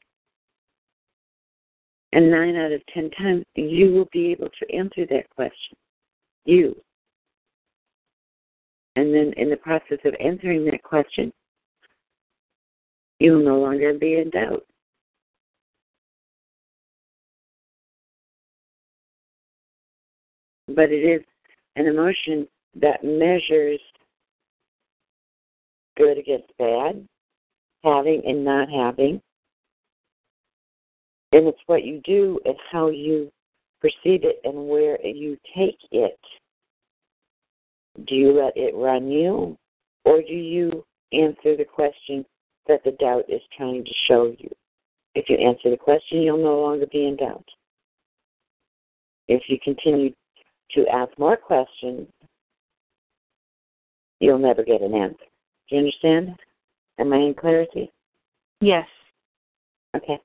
And 2.13 2.31
nine 2.31 2.55
out 2.55 2.71
of 2.71 2.81
ten 2.93 3.09
times, 3.11 3.43
you 3.55 3.91
will 3.91 4.07
be 4.11 4.31
able 4.31 4.49
to 4.49 4.75
answer 4.75 5.05
that 5.09 5.29
question. 5.35 5.77
You. 6.45 6.75
And 8.95 9.13
then 9.13 9.33
in 9.37 9.49
the 9.49 9.57
process 9.57 9.99
of 10.05 10.15
answering 10.19 10.65
that 10.65 10.81
question, 10.81 11.31
you'll 13.19 13.43
no 13.43 13.59
longer 13.59 13.93
be 13.93 14.19
in 14.19 14.29
doubt. 14.29 14.65
But 20.67 20.91
it 20.91 21.03
is 21.03 21.21
an 21.75 21.85
emotion 21.85 22.47
that 22.75 23.03
measures 23.03 23.79
good 25.97 26.17
against 26.17 26.51
bad, 26.57 27.07
having 27.83 28.21
and 28.25 28.43
not 28.43 28.69
having. 28.69 29.21
And 31.31 31.47
it's 31.47 31.59
what 31.65 31.83
you 31.83 32.01
do 32.05 32.39
and 32.45 32.55
how 32.71 32.89
you 32.89 33.31
perceive 33.81 34.23
it 34.23 34.39
and 34.43 34.67
where 34.67 34.99
you 35.05 35.37
take 35.55 35.77
it. 35.91 36.19
Do 38.07 38.15
you 38.15 38.31
let 38.31 38.55
it 38.55 38.75
run 38.75 39.09
you, 39.09 39.57
or 40.05 40.21
do 40.21 40.33
you 40.33 40.85
answer 41.11 41.57
the 41.57 41.65
question 41.65 42.25
that 42.67 42.83
the 42.83 42.91
doubt 42.91 43.25
is 43.27 43.41
trying 43.57 43.83
to 43.83 43.91
show 44.07 44.35
you? 44.37 44.49
If 45.15 45.25
you 45.29 45.37
answer 45.37 45.71
the 45.71 45.77
question, 45.77 46.21
you'll 46.21 46.37
no 46.37 46.59
longer 46.59 46.85
be 46.91 47.07
in 47.07 47.15
doubt. 47.15 47.45
If 49.27 49.43
you 49.47 49.57
continue 49.63 50.13
to 50.71 50.87
ask 50.87 51.17
more 51.17 51.35
questions, 51.35 52.07
you'll 54.19 54.37
never 54.37 54.63
get 54.63 54.81
an 54.81 54.93
answer. 54.93 55.25
Do 55.69 55.75
you 55.75 55.79
understand? 55.79 56.35
Am 56.99 57.11
I 57.13 57.17
in 57.17 57.33
clarity? 57.33 57.91
Yes. 58.61 58.87
Okay. 59.95 60.19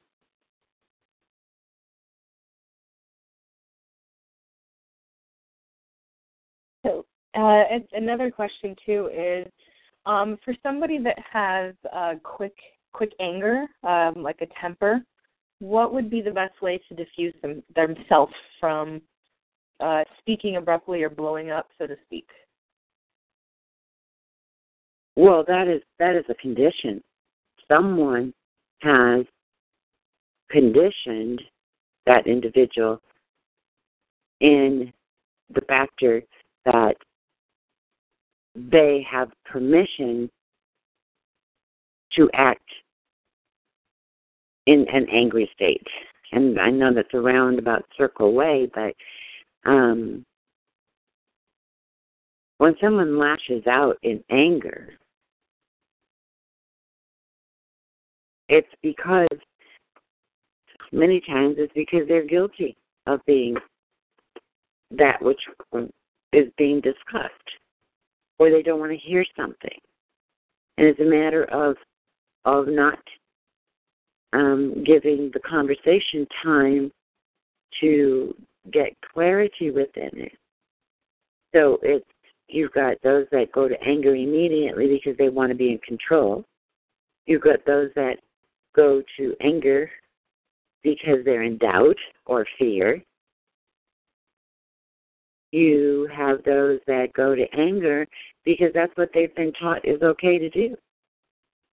Uh, 7.35 7.65
another 7.93 8.31
question 8.31 8.77
too 8.85 9.09
is, 9.13 9.47
um, 10.05 10.39
for 10.45 10.55
somebody 10.63 10.99
that 10.99 11.19
has 11.33 11.75
uh, 11.95 12.15
quick 12.23 12.55
quick 12.93 13.13
anger, 13.21 13.67
um, 13.85 14.15
like 14.17 14.41
a 14.43 14.47
temper, 14.61 15.01
what 15.61 15.95
would 15.95 16.11
be 16.11 16.21
the 16.21 16.31
best 16.31 16.61
way 16.61 16.81
to 16.89 16.95
diffuse 16.95 17.35
them, 17.41 17.63
themselves 17.75 18.35
from 18.61 19.01
uh, 19.81 20.05
speaking 20.19 20.57
abruptly 20.57 21.03
or 21.03 21.09
blowing 21.09 21.51
up, 21.51 21.69
so 21.79 21.87
to 21.87 21.97
speak? 22.05 22.27
Well, 25.17 25.45
that 25.47 25.69
is 25.69 25.83
that 25.99 26.17
is 26.17 26.25
a 26.29 26.35
condition. 26.35 27.03
Someone 27.69 28.33
has 28.81 29.25
conditioned 30.51 31.41
that 32.07 32.27
individual 32.27 33.01
in 34.41 34.93
the 35.55 35.61
factor 35.63 36.23
that 36.65 36.97
they 38.55 39.07
have 39.11 39.31
permission 39.45 40.31
to 42.17 42.29
act 42.35 42.69
in 44.67 44.87
an 44.93 45.07
angry 45.11 45.51
state. 45.55 45.87
And 46.33 46.59
I 46.61 46.71
know 46.71 46.93
that's 46.95 47.09
a 47.15 47.21
roundabout 47.21 47.85
circle 47.97 48.33
way, 48.33 48.71
but 48.75 48.95
um, 49.71 50.25
when 52.59 52.75
someone 52.81 53.19
lashes 53.19 53.67
out 53.67 53.99
in 54.03 54.23
anger, 54.31 54.91
it's 58.49 58.69
because 58.83 59.27
many 60.93 61.21
times 61.21 61.57
it's 61.59 61.73
because 61.75 62.07
they're 62.07 62.27
guilty 62.27 62.77
of 63.07 63.21
being 63.27 63.57
that 64.91 65.21
which 65.23 65.41
is 66.33 66.47
being 66.59 66.81
discussed, 66.81 67.33
or 68.43 68.51
they 68.51 68.63
don't 68.63 68.81
want 68.81 68.91
to 68.91 68.99
hear 68.99 69.25
something, 69.37 69.79
and 70.77 70.89
it's 70.89 70.99
a 70.99 71.05
matter 71.05 71.45
of 71.45 71.77
of 72.45 72.67
not 72.67 72.99
um, 74.33 74.83
giving 74.85 75.31
the 75.33 75.41
conversation 75.41 76.27
time 76.43 76.91
to 77.81 78.35
get 78.73 78.97
clarity 79.15 79.71
within 79.71 80.11
it. 80.15 80.33
So 81.55 81.79
it's 81.83 82.05
you've 82.49 82.73
got 82.73 82.97
those 83.05 83.27
that 83.31 83.53
go 83.53 83.69
to 83.69 83.81
anger 83.81 84.17
immediately 84.17 84.89
because 84.89 85.17
they 85.19 85.29
want 85.29 85.51
to 85.51 85.57
be 85.57 85.71
in 85.71 85.79
control. 85.79 86.45
You've 87.27 87.43
got 87.43 87.65
those 87.65 87.91
that 87.95 88.17
go 88.75 89.03
to 89.19 89.37
anger 89.41 89.89
because 90.83 91.25
they're 91.25 91.45
in 91.45 91.59
doubt 91.59 91.97
or 92.27 92.45
fear. 92.59 93.05
You 95.53 96.09
have 96.15 96.43
those 96.45 96.81
that 96.87 97.13
go 97.15 97.35
to 97.35 97.45
anger 97.55 98.07
because 98.45 98.73
that's 98.75 98.97
what 98.97 99.11
they've 99.15 99.35
been 99.35 99.53
taught 99.53 99.87
is 99.87 100.01
okay 100.03 100.39
to 100.39 100.49
do, 100.49 100.75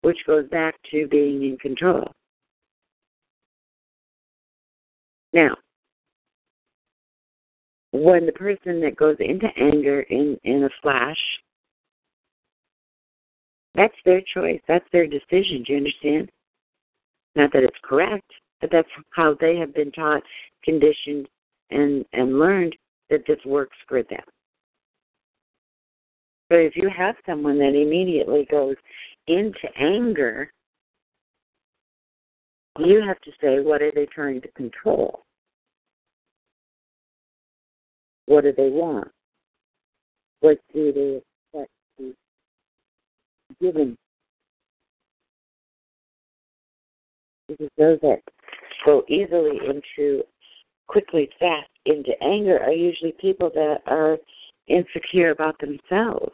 which 0.01 0.17
goes 0.25 0.47
back 0.49 0.75
to 0.91 1.07
being 1.07 1.43
in 1.43 1.57
control. 1.57 2.09
Now, 5.33 5.55
when 7.91 8.25
the 8.25 8.31
person 8.31 8.79
that 8.81 8.95
goes 8.95 9.17
into 9.19 9.47
anger 9.57 10.01
in, 10.01 10.37
in 10.45 10.63
a 10.63 10.69
flash, 10.81 11.17
that's 13.75 13.95
their 14.05 14.21
choice. 14.33 14.61
That's 14.69 14.85
their 14.93 15.05
decision. 15.05 15.63
Do 15.67 15.73
you 15.73 15.77
understand? 15.77 16.31
Not 17.35 17.51
that 17.51 17.63
it's 17.63 17.75
correct, 17.83 18.31
but 18.61 18.71
that's 18.71 18.87
how 19.09 19.35
they 19.41 19.57
have 19.57 19.73
been 19.73 19.91
taught, 19.91 20.23
conditioned, 20.63 21.27
and, 21.71 22.05
and 22.13 22.39
learned 22.39 22.73
that 23.09 23.23
this 23.27 23.39
works 23.45 23.77
for 23.87 24.03
them. 24.03 24.23
But 26.49 26.59
if 26.59 26.75
you 26.75 26.89
have 26.95 27.15
someone 27.25 27.57
that 27.59 27.75
immediately 27.75 28.47
goes 28.49 28.75
into 29.27 29.67
anger, 29.79 30.51
you 32.79 33.01
have 33.05 33.19
to 33.21 33.31
say, 33.41 33.59
what 33.61 33.81
are 33.81 33.91
they 33.93 34.05
trying 34.05 34.41
to 34.41 34.51
control? 34.51 35.23
What 38.27 38.43
do 38.43 38.53
they 38.55 38.69
want? 38.69 39.09
What 40.41 40.59
do 40.73 40.91
they 40.91 41.21
expect 41.53 41.71
to 41.97 42.13
be 43.49 43.65
given? 43.65 43.97
Because 47.47 47.69
those 47.77 47.99
that 48.01 48.21
go 48.85 49.03
easily 49.07 49.59
into, 49.65 50.23
quickly, 50.87 51.29
fast 51.39 51.69
into 51.85 52.11
anger 52.23 52.59
are 52.61 52.71
usually 52.71 53.13
people 53.19 53.51
that 53.53 53.81
are 53.85 54.17
insecure 54.67 55.31
about 55.31 55.55
themselves. 55.59 56.33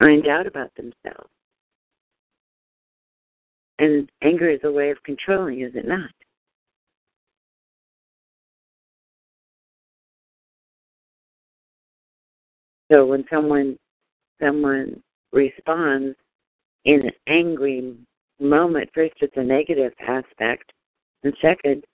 Are 0.00 0.10
in 0.10 0.22
doubt 0.22 0.46
about 0.46 0.70
themselves. 0.76 1.30
And 3.78 4.10
anger 4.22 4.48
is 4.48 4.60
a 4.64 4.70
way 4.70 4.90
of 4.90 5.02
controlling, 5.04 5.60
is 5.60 5.74
it 5.74 5.86
not? 5.86 6.10
So 12.90 13.04
when 13.04 13.24
someone 13.30 13.76
someone 14.40 15.02
responds 15.32 16.16
in 16.84 17.06
an 17.06 17.12
angry 17.26 17.96
moment, 18.40 18.90
first 18.94 19.14
it's 19.20 19.36
a 19.36 19.42
negative 19.42 19.92
aspect, 20.06 20.72
and 21.22 21.34
second, 21.40 21.84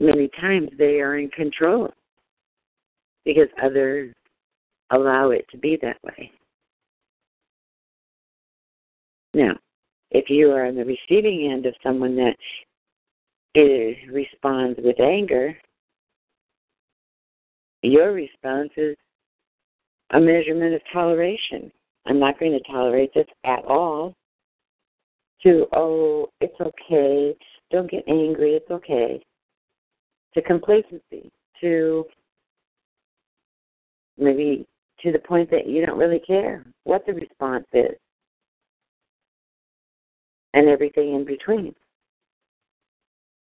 many 0.00 0.28
times 0.40 0.70
they 0.78 1.00
are 1.00 1.18
in 1.18 1.28
control 1.30 1.92
because 3.24 3.48
others 3.62 4.14
allow 4.90 5.30
it 5.30 5.46
to 5.50 5.58
be 5.58 5.78
that 5.82 6.02
way. 6.02 6.30
Now, 9.34 9.52
if 10.10 10.30
you 10.30 10.50
are 10.52 10.66
on 10.66 10.76
the 10.76 10.84
receiving 10.84 11.50
end 11.52 11.66
of 11.66 11.74
someone 11.82 12.16
that 12.16 12.36
is, 13.54 13.96
responds 14.10 14.78
with 14.82 14.98
anger, 15.00 15.56
your 17.82 18.12
response 18.12 18.70
is 18.76 18.96
a 20.10 20.20
measurement 20.20 20.74
of 20.74 20.80
toleration. 20.92 21.70
I'm 22.06 22.18
not 22.18 22.40
going 22.40 22.52
to 22.52 22.72
tolerate 22.72 23.12
this 23.14 23.26
at 23.44 23.64
all. 23.64 24.14
To, 25.42 25.66
oh, 25.72 26.30
it's 26.40 26.60
okay. 26.60 27.36
Don't 27.70 27.90
get 27.90 28.04
angry. 28.08 28.52
It's 28.52 28.70
okay. 28.70 29.22
To 30.34 30.42
complacency. 30.42 31.30
To 31.60 32.04
maybe 34.16 34.66
to 35.02 35.12
the 35.12 35.18
point 35.18 35.50
that 35.50 35.66
you 35.68 35.84
don't 35.86 35.98
really 35.98 36.20
care 36.20 36.64
what 36.84 37.06
the 37.06 37.12
response 37.12 37.66
is 37.72 37.96
and 40.54 40.68
everything 40.68 41.14
in 41.14 41.24
between. 41.24 41.74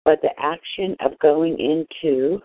But 0.06 0.22
the 0.22 0.32
action 0.40 0.96
of 1.02 1.20
going 1.20 1.60
into 1.60 2.42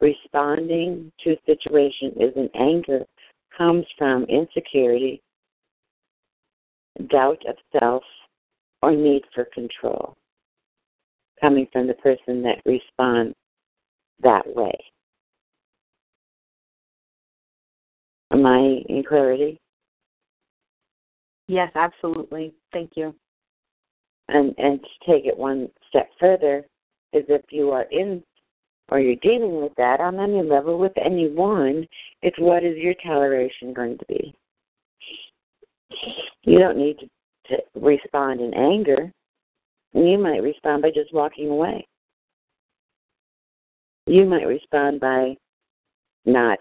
responding 0.00 1.10
to 1.24 1.32
a 1.32 1.40
situation 1.46 2.12
is 2.20 2.32
an 2.36 2.50
anger 2.54 3.04
comes 3.56 3.84
from 3.98 4.24
insecurity, 4.24 5.22
doubt 7.00 7.42
of 7.48 7.56
self 7.78 8.02
or 8.82 8.92
need 8.92 9.22
for 9.34 9.46
control 9.54 10.16
coming 11.40 11.66
from 11.72 11.86
the 11.86 11.94
person 11.94 12.42
that 12.42 12.60
responds 12.66 13.34
that 14.22 14.42
way. 14.54 14.72
Am 18.32 18.46
I 18.46 18.82
in 18.88 19.02
clarity? 19.06 19.58
Yes, 21.48 21.72
absolutely. 21.74 22.54
Thank 22.72 22.92
you. 22.94 23.14
And 24.28 24.54
and 24.58 24.80
to 24.80 25.12
take 25.12 25.26
it 25.26 25.36
one 25.36 25.68
step 25.88 26.08
further 26.20 26.64
is 27.12 27.24
if 27.28 27.42
you 27.50 27.70
are 27.70 27.86
in 27.90 28.22
or 28.90 29.00
you're 29.00 29.16
dealing 29.16 29.60
with 29.60 29.72
that 29.76 30.00
on 30.00 30.20
any 30.20 30.42
level 30.42 30.78
with 30.78 30.92
anyone, 31.04 31.86
it's 32.22 32.38
what 32.38 32.62
is 32.62 32.76
your 32.76 32.94
toleration 33.04 33.72
going 33.72 33.98
to 33.98 34.04
be? 34.06 34.34
You 36.42 36.58
don't 36.58 36.78
need 36.78 36.96
to, 36.98 37.56
to 37.56 37.62
respond 37.74 38.40
in 38.40 38.54
anger. 38.54 39.12
You 39.92 40.18
might 40.18 40.42
respond 40.42 40.82
by 40.82 40.90
just 40.90 41.12
walking 41.12 41.48
away. 41.48 41.86
You 44.06 44.24
might 44.24 44.46
respond 44.46 45.00
by 45.00 45.36
not 46.24 46.58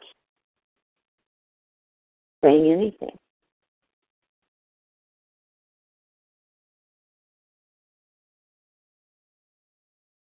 saying 2.44 2.72
anything. 2.72 3.18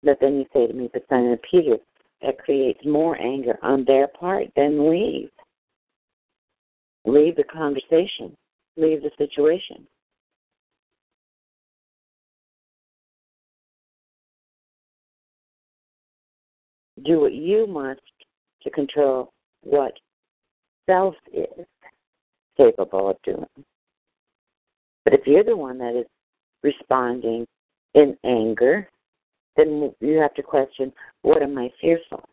But 0.02 0.18
then 0.20 0.36
you 0.36 0.44
say 0.52 0.66
to 0.66 0.72
me, 0.72 0.90
but 0.92 1.04
Simon 1.08 1.38
Peter, 1.50 1.78
that 2.20 2.38
creates 2.38 2.80
more 2.84 3.18
anger 3.20 3.58
on 3.62 3.84
their 3.84 4.06
part, 4.08 4.48
then 4.54 4.90
leave. 4.90 5.30
Leave 7.06 7.36
the 7.36 7.44
conversation. 7.44 8.36
Leave 8.76 9.02
the 9.02 9.10
situation. 9.18 9.86
Do 17.04 17.20
what 17.20 17.32
you 17.32 17.66
must 17.66 18.00
to 18.62 18.70
control 18.70 19.32
what 19.62 19.92
self 20.86 21.14
is 21.32 21.66
capable 22.56 23.10
of 23.10 23.16
doing. 23.24 23.46
But 25.04 25.14
if 25.14 25.20
you're 25.26 25.44
the 25.44 25.56
one 25.56 25.78
that 25.78 25.98
is 25.98 26.06
responding 26.62 27.46
in 27.94 28.16
anger, 28.24 28.88
then 29.56 29.92
you 30.00 30.16
have 30.18 30.34
to 30.34 30.42
question 30.42 30.92
what 31.22 31.42
am 31.42 31.58
I 31.58 31.70
fearful? 31.80 32.24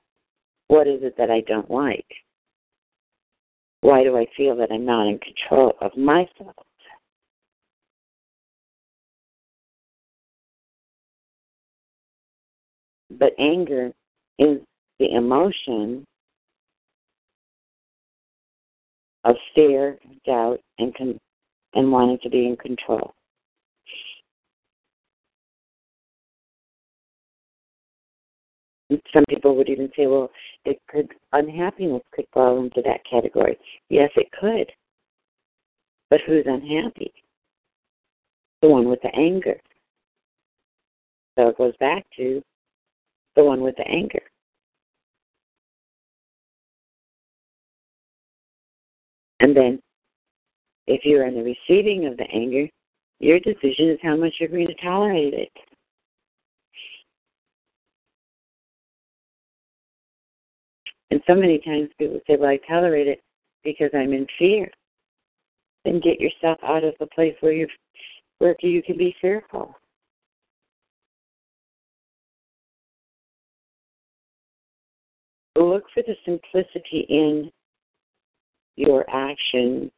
What 0.67 0.87
is 0.87 1.01
it 1.03 1.15
that 1.17 1.29
I 1.29 1.41
don't 1.41 1.69
like? 1.69 2.05
Why 3.81 4.03
do 4.03 4.15
I 4.15 4.27
feel 4.37 4.55
that 4.57 4.71
I'm 4.71 4.85
not 4.85 5.07
in 5.07 5.19
control 5.19 5.73
of 5.81 5.97
myself? 5.97 6.55
But 13.09 13.33
anger 13.39 13.91
is 14.39 14.59
the 14.99 15.13
emotion 15.15 16.05
of 19.23 19.35
fear, 19.53 19.97
doubt, 20.25 20.59
and 20.79 20.95
con- 20.95 21.19
and 21.73 21.91
wanting 21.91 22.19
to 22.23 22.29
be 22.29 22.45
in 22.47 22.57
control. 22.57 23.13
Some 29.13 29.23
people 29.29 29.55
would 29.55 29.69
even 29.69 29.89
say, 29.95 30.07
well, 30.07 30.29
it 30.65 30.79
could 30.89 31.09
unhappiness 31.31 32.01
could 32.13 32.25
fall 32.33 32.59
into 32.63 32.81
that 32.83 32.99
category. 33.09 33.57
Yes, 33.89 34.09
it 34.15 34.27
could. 34.37 34.69
But 36.09 36.19
who's 36.27 36.45
unhappy? 36.45 37.13
The 38.61 38.67
one 38.67 38.89
with 38.89 39.01
the 39.01 39.15
anger. 39.15 39.59
So 41.37 41.47
it 41.47 41.57
goes 41.57 41.73
back 41.79 42.05
to 42.17 42.41
the 43.35 43.43
one 43.43 43.61
with 43.61 43.75
the 43.77 43.87
anger. 43.87 44.21
And 49.39 49.55
then 49.55 49.79
if 50.87 51.05
you're 51.05 51.25
on 51.25 51.35
the 51.35 51.43
receiving 51.43 52.05
of 52.05 52.17
the 52.17 52.29
anger, 52.33 52.67
your 53.19 53.39
decision 53.39 53.89
is 53.89 53.99
how 54.03 54.15
much 54.15 54.33
you're 54.39 54.49
going 54.49 54.67
to 54.67 54.75
tolerate 54.75 55.33
it. 55.33 55.51
And 61.11 61.21
so 61.27 61.35
many 61.35 61.59
times 61.59 61.89
people 61.99 62.21
say, 62.25 62.37
Well, 62.37 62.49
I 62.49 62.57
tolerate 62.67 63.07
it 63.07 63.21
because 63.63 63.89
I'm 63.93 64.13
in 64.13 64.25
fear. 64.39 64.71
Then 65.83 65.99
get 65.99 66.21
yourself 66.21 66.57
out 66.63 66.83
of 66.85 66.93
the 66.99 67.07
place 67.07 67.35
where 67.41 67.51
you 67.51 67.67
where 68.39 68.55
you 68.61 68.81
can 68.81 68.97
be 68.97 69.13
fearful. 69.21 69.75
Look 75.57 75.83
for 75.93 76.01
the 76.01 76.15
simplicity 76.25 77.05
in 77.09 77.51
your 78.77 79.05
action 79.09 79.91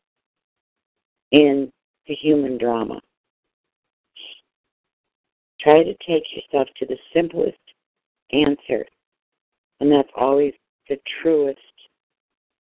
in 1.32 1.72
the 2.08 2.16
human 2.16 2.58
drama. 2.58 3.00
Try 5.62 5.84
to 5.84 5.94
take 6.06 6.24
yourself 6.36 6.68
to 6.80 6.86
the 6.86 6.98
simplest 7.14 7.58
answer, 8.34 8.86
and 9.80 9.92
that's 9.92 10.10
always 10.18 10.54
the 10.90 10.98
truest 11.22 11.60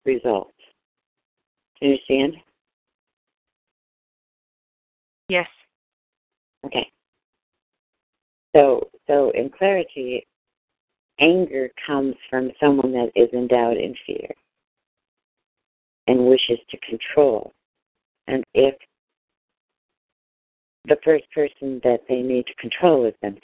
result. 0.05 0.53
Do 1.81 1.89
you 1.89 1.93
understand? 1.93 2.43
Yes. 5.29 5.49
Okay. 6.65 6.91
So, 8.55 8.89
so 9.07 9.31
in 9.31 9.51
clarity, 9.51 10.27
anger 11.21 11.71
comes 11.87 12.15
from 12.31 12.51
someone 12.61 12.93
that 12.93 13.11
is 13.17 13.29
endowed 13.33 13.77
in 13.77 13.77
doubt 13.77 13.77
and 13.77 13.97
fear 14.07 14.29
and 16.07 16.27
wishes 16.27 16.59
to 16.71 16.79
control. 16.79 17.53
And 18.27 18.45
if 18.55 18.75
the 20.87 20.97
first 21.05 21.25
person 21.35 21.81
that 21.83 22.01
they 22.09 22.21
need 22.21 22.47
to 22.47 22.55
control 22.57 23.07
is 23.07 23.15
themselves. 23.23 23.43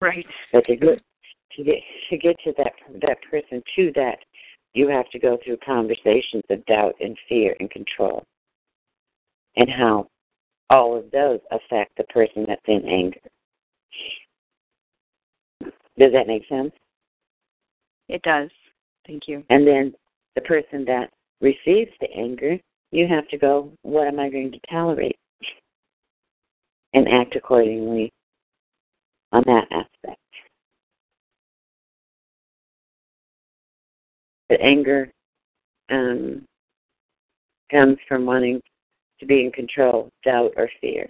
Right. 0.00 0.26
But 0.52 0.64
to 0.66 0.76
get 0.76 1.02
to 1.56 1.64
get 1.64 1.78
to 2.10 2.18
get 2.18 2.36
to 2.44 2.52
that 2.58 2.72
that 3.02 3.18
person 3.30 3.62
to 3.76 3.92
that, 3.94 4.18
you 4.74 4.88
have 4.88 5.08
to 5.10 5.18
go 5.18 5.38
through 5.44 5.58
conversations 5.64 6.42
of 6.50 6.64
doubt 6.66 6.94
and 7.00 7.16
fear 7.28 7.56
and 7.60 7.70
control. 7.70 8.22
And 9.56 9.70
how 9.70 10.08
all 10.68 10.96
of 10.96 11.10
those 11.10 11.40
affect 11.50 11.96
the 11.96 12.04
person 12.04 12.44
that's 12.46 12.60
in 12.66 12.84
anger. 12.86 13.20
Does 15.98 16.12
that 16.12 16.26
make 16.26 16.46
sense? 16.48 16.72
It 18.08 18.22
does. 18.22 18.50
Thank 19.06 19.28
you. 19.28 19.42
And 19.48 19.66
then 19.66 19.94
the 20.34 20.42
person 20.42 20.84
that 20.84 21.10
receives 21.40 21.90
the 22.00 22.10
anger, 22.14 22.58
you 22.90 23.06
have 23.06 23.26
to 23.28 23.38
go, 23.38 23.72
what 23.82 24.06
am 24.06 24.20
I 24.20 24.28
going 24.28 24.52
to 24.52 24.60
tolerate? 24.70 25.16
And 26.92 27.08
act 27.08 27.36
accordingly 27.36 28.12
on 29.32 29.42
that 29.46 29.66
aspect. 29.70 30.20
But 34.48 34.60
anger 34.60 35.12
um, 35.90 36.44
comes 37.70 37.98
from 38.08 38.26
wanting 38.26 38.60
to 39.20 39.26
be 39.26 39.44
in 39.44 39.52
control, 39.52 40.10
doubt, 40.24 40.52
or 40.56 40.68
fear. 40.80 41.08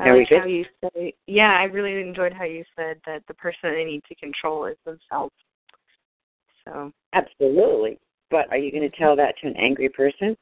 I 0.00 0.10
like 0.12 0.28
how 0.28 0.46
you 0.46 0.64
say, 0.82 1.14
yeah, 1.26 1.56
I 1.58 1.64
really 1.64 2.00
enjoyed 2.00 2.32
how 2.32 2.44
you 2.44 2.64
said 2.76 3.00
that 3.06 3.22
the 3.28 3.34
person 3.34 3.72
they 3.72 3.84
need 3.84 4.02
to 4.08 4.14
control 4.16 4.66
is 4.66 4.76
themselves. 4.84 5.32
So, 6.64 6.92
Absolutely. 7.12 7.98
But 8.30 8.50
are 8.50 8.58
you 8.58 8.72
going 8.72 8.90
to 8.90 8.96
tell 8.96 9.14
that 9.16 9.34
to 9.40 9.46
an 9.48 9.56
angry 9.56 9.88
person? 9.88 10.36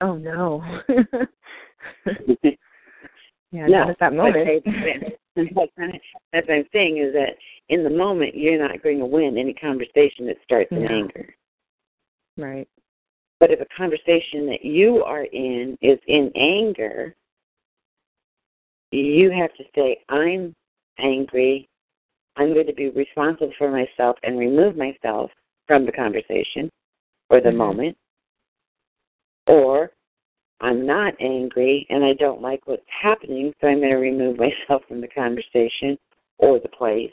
oh 0.00 0.16
no. 0.16 0.62
yeah, 3.52 3.66
no. 3.66 3.94
that 4.00 4.12
moment. 4.12 4.48
That's 5.36 5.50
what 5.54 5.70
I'm 6.50 6.64
saying 6.72 6.98
is 6.98 7.12
that 7.12 7.36
in 7.68 7.82
the 7.84 7.90
moment, 7.90 8.36
you're 8.36 8.58
not 8.62 8.82
going 8.82 8.98
to 8.98 9.06
win 9.06 9.36
any 9.38 9.54
conversation 9.54 10.26
that 10.26 10.36
starts 10.44 10.70
in 10.72 10.84
No. 10.84 10.88
anger. 10.88 11.34
right. 12.38 12.68
But 13.38 13.50
if 13.50 13.60
a 13.60 13.66
conversation 13.76 14.46
that 14.46 14.64
you 14.64 15.04
are 15.04 15.24
in 15.24 15.76
is 15.82 15.98
in 16.06 16.32
anger, 16.36 17.14
you 18.92 19.30
have 19.30 19.52
to 19.54 19.64
say, 19.74 19.98
I'm 20.08 20.54
angry. 20.98 21.68
I'm 22.36 22.54
going 22.54 22.66
to 22.66 22.72
be 22.72 22.88
responsible 22.90 23.52
for 23.58 23.70
myself 23.70 24.16
and 24.22 24.38
remove 24.38 24.76
myself 24.76 25.30
from 25.66 25.84
the 25.84 25.92
conversation 25.92 26.70
or 27.28 27.40
the 27.40 27.50
Mhm. 27.50 27.56
moment. 27.56 27.98
Or 29.46 29.92
I'm 30.60 30.86
not 30.86 31.14
angry 31.20 31.86
and 31.90 32.04
I 32.04 32.14
don't 32.14 32.40
like 32.40 32.66
what's 32.66 32.82
happening, 33.02 33.52
so 33.60 33.68
I'm 33.68 33.80
going 33.80 33.90
to 33.90 33.96
remove 33.96 34.38
myself 34.38 34.82
from 34.88 35.00
the 35.00 35.08
conversation 35.08 35.98
or 36.38 36.58
the 36.60 36.68
place. 36.68 37.12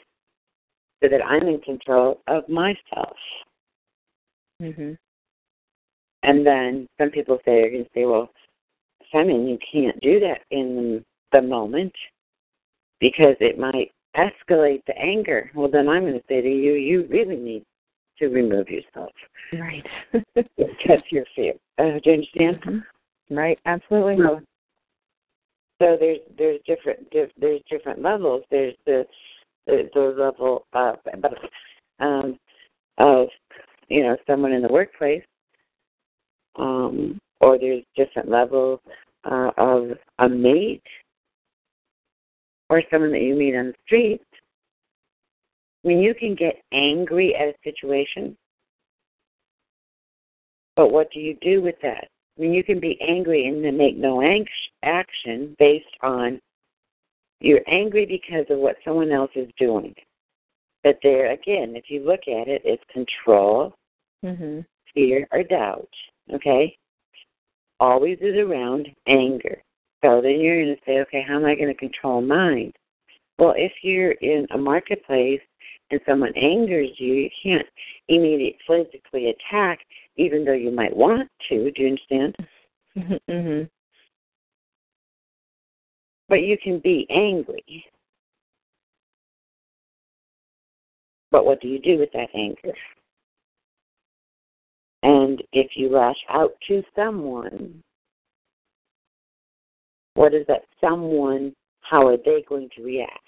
so 1.02 1.08
that 1.10 1.22
I'm 1.22 1.46
in 1.48 1.60
control 1.60 2.22
of 2.28 2.48
myself. 2.48 3.16
Mhm. 4.62 4.96
And 6.22 6.46
then 6.46 6.88
some 6.98 7.10
people 7.10 7.38
say 7.44 7.60
are 7.62 7.70
going 7.70 7.84
to 7.84 7.90
say, 7.92 8.06
well, 8.06 8.30
Simon, 9.12 9.46
you 9.46 9.58
can't 9.70 10.00
do 10.00 10.18
that 10.20 10.42
in 10.50 11.04
the 11.32 11.42
moment 11.42 11.92
because 13.00 13.36
it 13.40 13.58
might 13.58 13.92
escalate 14.16 14.82
the 14.86 14.96
anger. 14.96 15.50
Well, 15.54 15.68
then 15.68 15.88
I'm 15.88 16.02
going 16.02 16.14
to 16.14 16.24
say 16.26 16.40
to 16.40 16.48
you, 16.48 16.72
you 16.74 17.06
really 17.10 17.36
need 17.36 17.64
to 18.18 18.28
remove 18.28 18.70
yourself. 18.70 19.12
Right. 19.52 19.86
because 20.34 21.02
you're 21.10 21.26
fear. 21.36 21.54
Uh, 21.78 21.98
do 22.02 22.10
you 22.10 22.12
understand? 22.12 22.62
Mm-hmm. 22.62 22.78
Right. 23.30 23.58
Absolutely. 23.66 24.16
So, 24.18 24.40
so 25.80 25.96
there's 25.98 26.18
there's 26.38 26.60
different 26.66 27.10
diff, 27.10 27.30
there's 27.38 27.60
different 27.70 28.02
levels. 28.02 28.44
There's 28.50 28.74
the 28.86 29.04
the, 29.66 29.88
the 29.94 30.14
level 30.16 30.66
of 30.72 30.96
um, 32.00 32.38
of 32.98 33.28
you 33.88 34.02
know 34.02 34.16
someone 34.26 34.52
in 34.52 34.62
the 34.62 34.72
workplace, 34.72 35.24
um, 36.56 37.18
or 37.40 37.58
there's 37.58 37.82
different 37.96 38.28
levels 38.28 38.80
uh, 39.24 39.50
of 39.56 39.90
a 40.18 40.28
mate, 40.28 40.82
or 42.68 42.82
someone 42.90 43.12
that 43.12 43.22
you 43.22 43.34
meet 43.34 43.56
on 43.56 43.68
the 43.68 43.74
street. 43.86 44.20
I 45.84 45.88
mean, 45.88 45.98
you 45.98 46.14
can 46.14 46.34
get 46.34 46.62
angry 46.72 47.34
at 47.34 47.48
a 47.48 47.54
situation, 47.62 48.36
but 50.76 50.88
what 50.88 51.10
do 51.12 51.20
you 51.20 51.36
do 51.42 51.60
with 51.62 51.76
that? 51.82 52.08
I 52.36 52.40
mean, 52.40 52.52
you 52.52 52.64
can 52.64 52.80
be 52.80 53.00
angry 53.00 53.46
and 53.46 53.64
then 53.64 53.76
make 53.76 53.96
no 53.96 54.20
ang- 54.20 54.46
action 54.82 55.54
based 55.58 55.86
on 56.02 56.40
you're 57.40 57.62
angry 57.66 58.06
because 58.06 58.46
of 58.50 58.58
what 58.58 58.76
someone 58.84 59.12
else 59.12 59.30
is 59.34 59.48
doing. 59.58 59.94
But 60.82 60.98
there, 61.02 61.30
again, 61.30 61.76
if 61.76 61.84
you 61.88 62.04
look 62.04 62.20
at 62.28 62.48
it, 62.48 62.62
it's 62.64 62.82
control, 62.92 63.74
Mhm. 64.22 64.64
fear, 64.94 65.28
or 65.32 65.42
doubt. 65.42 65.88
Okay? 66.32 66.76
Always 67.80 68.18
is 68.20 68.36
around 68.36 68.94
anger. 69.06 69.62
So 70.02 70.20
then 70.20 70.40
you're 70.40 70.62
going 70.62 70.76
to 70.76 70.84
say, 70.84 71.00
okay, 71.00 71.22
how 71.22 71.36
am 71.36 71.44
I 71.44 71.54
going 71.54 71.68
to 71.68 71.74
control 71.74 72.20
mine? 72.20 72.72
Well, 73.38 73.54
if 73.56 73.72
you're 73.82 74.12
in 74.12 74.46
a 74.50 74.58
marketplace 74.58 75.40
and 75.90 76.00
someone 76.06 76.34
angers 76.36 76.90
you, 76.98 77.14
you 77.14 77.30
can't 77.42 77.66
immediately 78.08 78.58
physically 78.66 79.30
attack, 79.30 79.84
even 80.16 80.44
though 80.44 80.52
you 80.52 80.70
might 80.70 80.94
want 80.94 81.30
to. 81.48 81.70
Do 81.70 81.82
you 81.82 81.88
understand? 81.88 82.36
Mhm. 82.96 83.68
But 86.28 86.42
you 86.42 86.56
can 86.58 86.78
be 86.78 87.06
angry. 87.10 87.86
But 91.30 91.44
what 91.44 91.60
do 91.60 91.68
you 91.68 91.78
do 91.80 91.98
with 91.98 92.12
that 92.12 92.30
anger? 92.34 92.74
And 95.02 95.42
if 95.52 95.76
you 95.76 95.90
lash 95.90 96.16
out 96.28 96.54
to 96.68 96.82
someone, 96.94 97.82
what 100.14 100.32
is 100.32 100.46
that 100.46 100.64
someone, 100.80 101.54
how 101.80 102.06
are 102.06 102.16
they 102.16 102.42
going 102.48 102.70
to 102.76 102.82
react? 102.82 103.18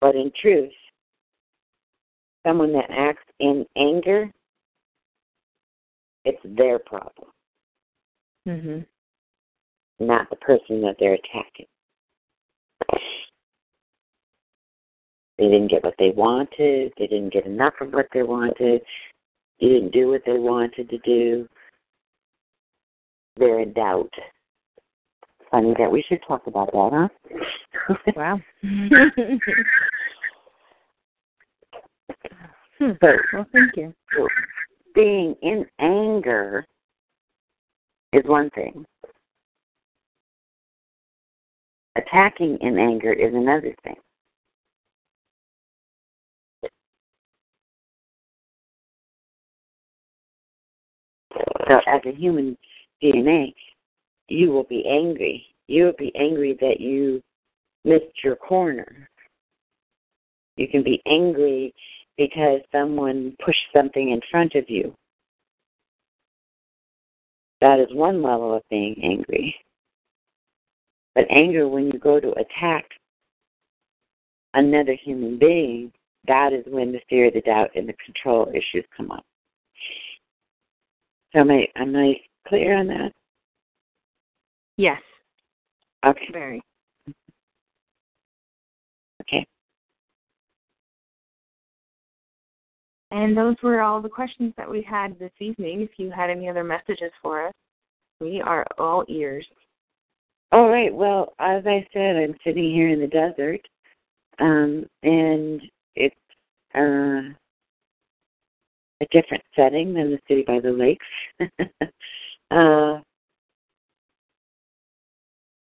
But 0.00 0.16
in 0.16 0.32
truth, 0.40 0.72
someone 2.44 2.72
that 2.72 2.90
acts 2.90 3.30
in 3.38 3.66
anger, 3.76 4.32
it's 6.26 6.42
their 6.44 6.78
problem, 6.80 7.30
Mhm. 8.46 8.86
not 10.00 10.28
the 10.28 10.36
person 10.36 10.82
that 10.82 10.98
they're 10.98 11.14
attacking. 11.14 11.68
They 15.38 15.48
didn't 15.48 15.68
get 15.68 15.84
what 15.84 15.96
they 15.98 16.10
wanted. 16.10 16.92
They 16.96 17.06
didn't 17.06 17.32
get 17.32 17.46
enough 17.46 17.80
of 17.80 17.92
what 17.92 18.08
they 18.12 18.22
wanted. 18.22 18.84
You 19.58 19.68
didn't 19.68 19.92
do 19.92 20.08
what 20.08 20.24
they 20.24 20.38
wanted 20.38 20.88
to 20.90 20.98
do. 20.98 21.48
They're 23.36 23.60
in 23.60 23.72
doubt. 23.72 24.12
Funny 25.50 25.74
that 25.74 25.92
we 25.92 26.02
should 26.02 26.22
talk 26.22 26.46
about 26.46 26.72
that, 26.72 27.10
huh? 27.88 27.96
Wow. 28.16 28.40
Hmm. 32.78 32.92
Well, 33.00 33.46
thank 33.52 33.74
you. 33.76 33.94
Being 34.96 35.36
in 35.42 35.66
anger 35.78 36.66
is 38.14 38.24
one 38.24 38.48
thing. 38.50 38.82
Attacking 41.96 42.56
in 42.62 42.78
anger 42.78 43.12
is 43.12 43.34
another 43.34 43.74
thing. 43.84 43.96
So, 51.34 51.80
as 51.86 52.00
a 52.06 52.12
human 52.12 52.56
DNA, 53.02 53.52
you 54.28 54.50
will 54.50 54.64
be 54.64 54.82
angry. 54.88 55.44
You 55.68 55.84
will 55.84 55.96
be 55.98 56.12
angry 56.18 56.56
that 56.62 56.80
you 56.80 57.22
missed 57.84 58.24
your 58.24 58.36
corner. 58.36 59.10
You 60.56 60.68
can 60.68 60.82
be 60.82 61.02
angry 61.06 61.74
because 62.16 62.60
someone 62.72 63.36
pushed 63.44 63.66
something 63.74 64.10
in 64.10 64.20
front 64.30 64.54
of 64.54 64.64
you. 64.68 64.94
That 67.60 67.78
is 67.78 67.88
one 67.92 68.22
level 68.22 68.54
of 68.54 68.62
being 68.70 68.96
angry. 69.02 69.54
But 71.14 71.24
anger, 71.30 71.68
when 71.68 71.86
you 71.86 71.98
go 71.98 72.20
to 72.20 72.32
attack 72.32 72.84
another 74.54 74.94
human 74.94 75.38
being, 75.38 75.92
that 76.26 76.52
is 76.52 76.64
when 76.66 76.92
the 76.92 77.00
fear, 77.08 77.28
of 77.28 77.34
the 77.34 77.40
doubt, 77.40 77.70
and 77.74 77.88
the 77.88 77.94
control 78.04 78.48
issues 78.50 78.84
come 78.94 79.10
up. 79.10 79.24
So 81.32 81.40
am 81.40 81.50
I, 81.50 81.66
am 81.76 81.96
I 81.96 82.14
clear 82.46 82.76
on 82.78 82.86
that? 82.88 83.12
Yes. 84.76 85.00
Okay. 86.04 86.28
Very. 86.32 86.62
Okay. 89.22 89.46
And 93.10 93.36
those 93.36 93.56
were 93.62 93.80
all 93.80 94.02
the 94.02 94.08
questions 94.08 94.52
that 94.56 94.68
we 94.68 94.82
had 94.82 95.18
this 95.18 95.32
evening. 95.38 95.80
If 95.80 95.90
you 95.96 96.10
had 96.10 96.30
any 96.30 96.48
other 96.48 96.64
messages 96.64 97.12
for 97.22 97.46
us, 97.46 97.54
we 98.20 98.40
are 98.40 98.66
all 98.78 99.04
ears. 99.08 99.46
All 100.52 100.68
right. 100.68 100.92
Well, 100.92 101.34
as 101.38 101.64
I 101.66 101.86
said, 101.92 102.16
I'm 102.16 102.36
sitting 102.44 102.72
here 102.72 102.88
in 102.88 103.00
the 103.00 103.06
desert, 103.06 103.60
um, 104.38 104.86
and 105.02 105.60
it's 105.94 106.14
uh, 106.74 107.32
a 109.00 109.06
different 109.10 109.42
setting 109.54 109.94
than 109.94 110.10
the 110.10 110.20
city 110.28 110.44
by 110.46 110.60
the 110.60 110.70
lakes. 110.70 111.06
uh, 112.50 113.00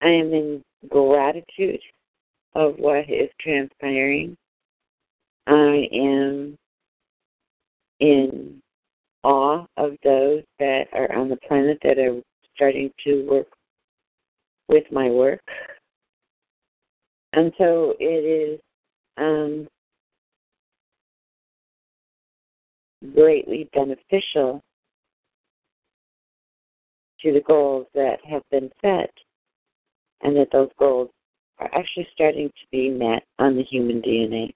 I 0.01 0.07
am 0.07 0.33
in 0.33 0.63
gratitude 0.87 1.81
of 2.55 2.75
what 2.77 3.09
is 3.09 3.29
transpiring. 3.41 4.37
I 5.47 5.87
am 5.91 6.57
in 7.99 8.61
awe 9.23 9.65
of 9.77 9.97
those 10.03 10.43
that 10.59 10.85
are 10.93 11.13
on 11.15 11.29
the 11.29 11.37
planet 11.47 11.77
that 11.83 11.97
are 11.97 12.21
starting 12.55 12.91
to 13.05 13.25
work 13.29 13.47
with 14.67 14.83
my 14.91 15.09
work. 15.09 15.41
And 17.33 17.51
so 17.57 17.95
it 17.99 18.03
is 18.05 18.59
um, 19.17 19.67
greatly 23.13 23.69
beneficial 23.73 24.61
to 27.21 27.33
the 27.33 27.41
goals 27.41 27.85
that 27.93 28.17
have 28.23 28.43
been 28.49 28.69
set, 28.81 29.11
and 30.21 30.35
that 30.37 30.51
those 30.51 30.69
goals 30.79 31.09
are 31.59 31.69
actually 31.75 32.07
starting 32.13 32.47
to 32.47 32.67
be 32.71 32.89
met 32.89 33.23
on 33.37 33.55
the 33.55 33.63
human 33.63 34.01
DNA. 34.01 34.53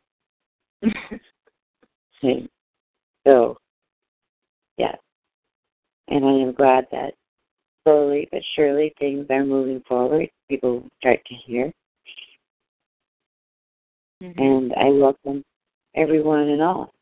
Okay. 2.23 2.47
So, 3.25 3.57
yes. 4.77 4.97
And 6.09 6.25
I 6.25 6.31
am 6.31 6.53
glad 6.53 6.87
that 6.91 7.13
slowly 7.83 8.27
but 8.31 8.41
surely 8.55 8.93
things 8.99 9.25
are 9.29 9.45
moving 9.45 9.81
forward. 9.87 10.29
People 10.49 10.83
start 10.99 11.19
to 11.25 11.35
hear. 11.35 11.71
Mhm. 14.21 14.39
And 14.39 14.73
I 14.73 14.89
welcome 14.89 15.43
everyone 15.95 16.49
and 16.49 16.61
all. 16.61 16.93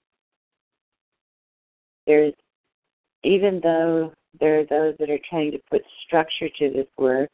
There's, 2.08 2.34
even 3.24 3.60
though 3.62 4.14
there 4.40 4.60
are 4.60 4.66
those 4.66 4.96
that 4.98 5.10
are 5.10 5.20
trying 5.30 5.52
to 5.52 5.60
put 5.70 5.84
structure 6.06 6.50
to 6.50 6.70
this 6.72 6.88
work, 6.98 7.30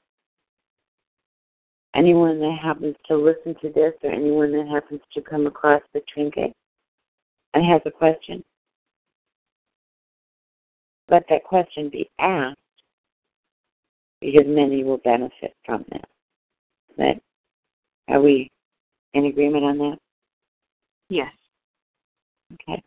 anyone 1.94 2.40
that 2.40 2.60
happens 2.62 2.96
to 3.08 3.16
listen 3.16 3.56
to 3.62 3.70
this 3.70 3.94
or 4.04 4.12
anyone 4.12 4.52
that 4.52 4.68
happens 4.68 5.02
to 5.14 5.22
come 5.22 5.48
across 5.48 5.82
the 5.94 6.02
trinket 6.14 6.54
and 7.54 7.66
has 7.66 7.82
a 7.86 7.92
question, 7.92 8.44
let 11.10 11.24
that 11.30 11.44
question 11.44 11.90
be 11.90 12.10
asked 12.20 12.58
because 14.22 14.46
many 14.48 14.84
will 14.84 14.98
benefit 14.98 15.56
from 15.66 15.86
that. 15.92 16.10
That 16.98 17.22
are 18.10 18.22
we 18.22 18.50
in 19.14 19.26
agreement 19.26 19.64
on 19.64 19.78
that? 19.78 19.98
Yes. 21.10 21.32
Okay. 22.54 22.82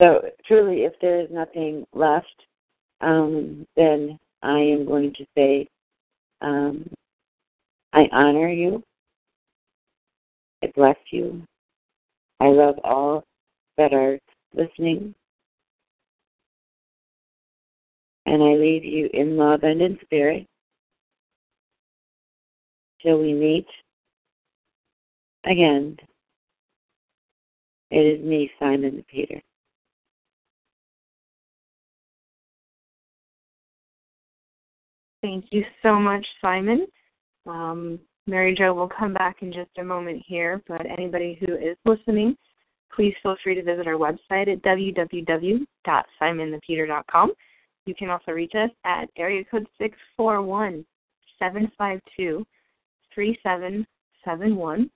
So 0.00 0.30
truly, 0.46 0.84
if 0.84 0.92
there 1.00 1.20
is 1.20 1.28
nothing 1.30 1.84
left, 1.92 2.26
um, 3.00 3.66
then 3.76 4.18
I 4.42 4.58
am 4.58 4.86
going 4.86 5.12
to 5.14 5.26
say, 5.36 5.66
um, 6.40 6.88
I 7.92 8.08
honor 8.12 8.48
you. 8.48 8.82
I 10.62 10.70
bless 10.74 10.96
you. 11.10 11.42
I 12.40 12.46
love 12.46 12.76
all 12.84 13.24
that 13.76 13.92
are 13.92 14.18
listening. 14.54 15.14
And 18.28 18.42
I 18.42 18.54
leave 18.56 18.84
you 18.84 19.08
in 19.14 19.38
love 19.38 19.62
and 19.62 19.80
in 19.80 19.98
spirit 20.04 20.46
till 23.00 23.18
we 23.18 23.32
meet 23.32 23.66
again. 25.46 25.96
It 27.90 28.00
is 28.00 28.22
me, 28.22 28.50
Simon 28.58 29.02
Peter. 29.10 29.40
Thank 35.22 35.46
you 35.50 35.64
so 35.82 35.98
much, 35.98 36.26
Simon. 36.42 36.86
Um, 37.46 37.98
Mary 38.26 38.54
Jo 38.54 38.74
will 38.74 38.90
come 38.90 39.14
back 39.14 39.36
in 39.40 39.54
just 39.54 39.70
a 39.78 39.82
moment 39.82 40.22
here, 40.26 40.60
but 40.68 40.84
anybody 40.84 41.38
who 41.40 41.54
is 41.54 41.78
listening, 41.86 42.36
please 42.94 43.14
feel 43.22 43.36
free 43.42 43.54
to 43.54 43.62
visit 43.62 43.86
our 43.86 43.94
website 43.94 44.52
at 44.52 44.60
www.simonthepeter.com. 44.60 47.32
You 47.88 47.94
can 47.94 48.10
also 48.10 48.32
reach 48.32 48.52
us 48.54 48.68
at 48.84 49.08
area 49.16 49.42
code 49.50 49.66
641 49.78 50.84
752 51.38 52.46
3771. 53.14 54.90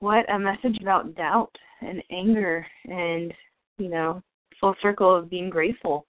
What 0.00 0.28
a 0.28 0.36
message 0.36 0.78
about 0.80 1.14
doubt 1.14 1.56
and 1.82 2.02
anger 2.10 2.66
and, 2.86 3.32
you 3.78 3.88
know, 3.88 4.20
full 4.60 4.74
circle 4.82 5.14
of 5.14 5.30
being 5.30 5.48
grateful. 5.48 6.06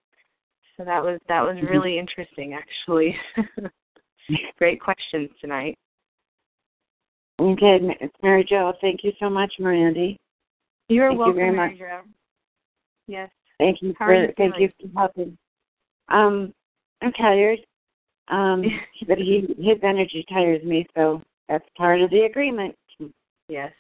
So 0.78 0.84
that 0.84 1.04
was 1.04 1.20
that 1.28 1.44
was 1.44 1.58
Mm-hmm. 1.58 1.68
really 1.68 2.00
interesting 2.00 2.56
actually. 2.56 3.16
Great 4.58 4.82
questions 4.82 5.30
tonight. 5.40 5.78
Okay, 7.40 7.78
Ma- 7.84 8.08
Mary 8.24 8.44
Jo, 8.44 8.74
thank 8.82 9.04
you 9.04 9.12
so 9.20 9.30
much, 9.30 9.54
Mirandy. 9.60 10.18
You're 10.90 11.10
Thank 11.10 11.20
you 11.20 11.24
welcome, 11.24 11.36
very 11.36 11.52
Mary 11.56 11.70
much. 11.70 11.78
Jo. 11.78 12.00
Yes. 13.06 13.30
Thank 13.60 13.84
you 13.84 13.94
How 14.00 14.08
for 14.08 14.16
you 14.16 14.34
thank 14.38 14.58
you 14.58 14.70
for 14.82 15.00
helping. 15.00 15.38
Um, 16.10 16.54
I'm 17.02 17.12
tired. 17.14 17.60
Um, 18.30 18.64
but 19.08 19.18
he 19.18 19.56
his 19.58 19.78
energy 19.84 20.26
tires 20.30 20.64
me, 20.64 20.88
so 20.96 21.22
that's 21.48 21.66
part 21.78 22.02
of 22.02 22.10
the 22.10 22.22
agreement. 22.22 22.76
Yes. 23.50 23.72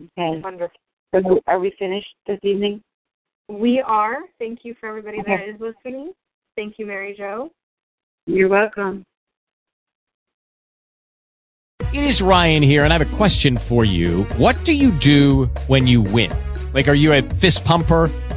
Okay. 0.00 0.40
Wonderful. 0.40 0.76
So 1.14 1.40
are 1.46 1.58
we 1.58 1.72
finished 1.78 2.14
this 2.26 2.38
evening? 2.42 2.82
We 3.48 3.80
are. 3.80 4.20
Thank 4.38 4.60
you 4.62 4.74
for 4.78 4.88
everybody 4.88 5.18
that 5.26 5.40
Okay. 5.40 5.50
is 5.50 5.60
listening. 5.60 6.12
Thank 6.56 6.78
you, 6.78 6.86
Mary 6.86 7.14
Jo. 7.16 7.50
You're 8.26 8.48
welcome. 8.48 9.04
It 11.92 12.04
is 12.04 12.22
Ryan 12.22 12.62
here, 12.62 12.84
and 12.84 12.92
I 12.92 12.98
have 12.98 13.12
a 13.12 13.16
question 13.16 13.56
for 13.56 13.84
you. 13.84 14.22
What 14.36 14.64
do 14.64 14.72
you 14.72 14.92
do 14.92 15.46
when 15.66 15.88
you 15.88 16.02
win? 16.02 16.30
Like, 16.72 16.86
are 16.86 16.94
you 16.94 17.12
a 17.12 17.22
fist 17.22 17.64
pumper? 17.64 18.08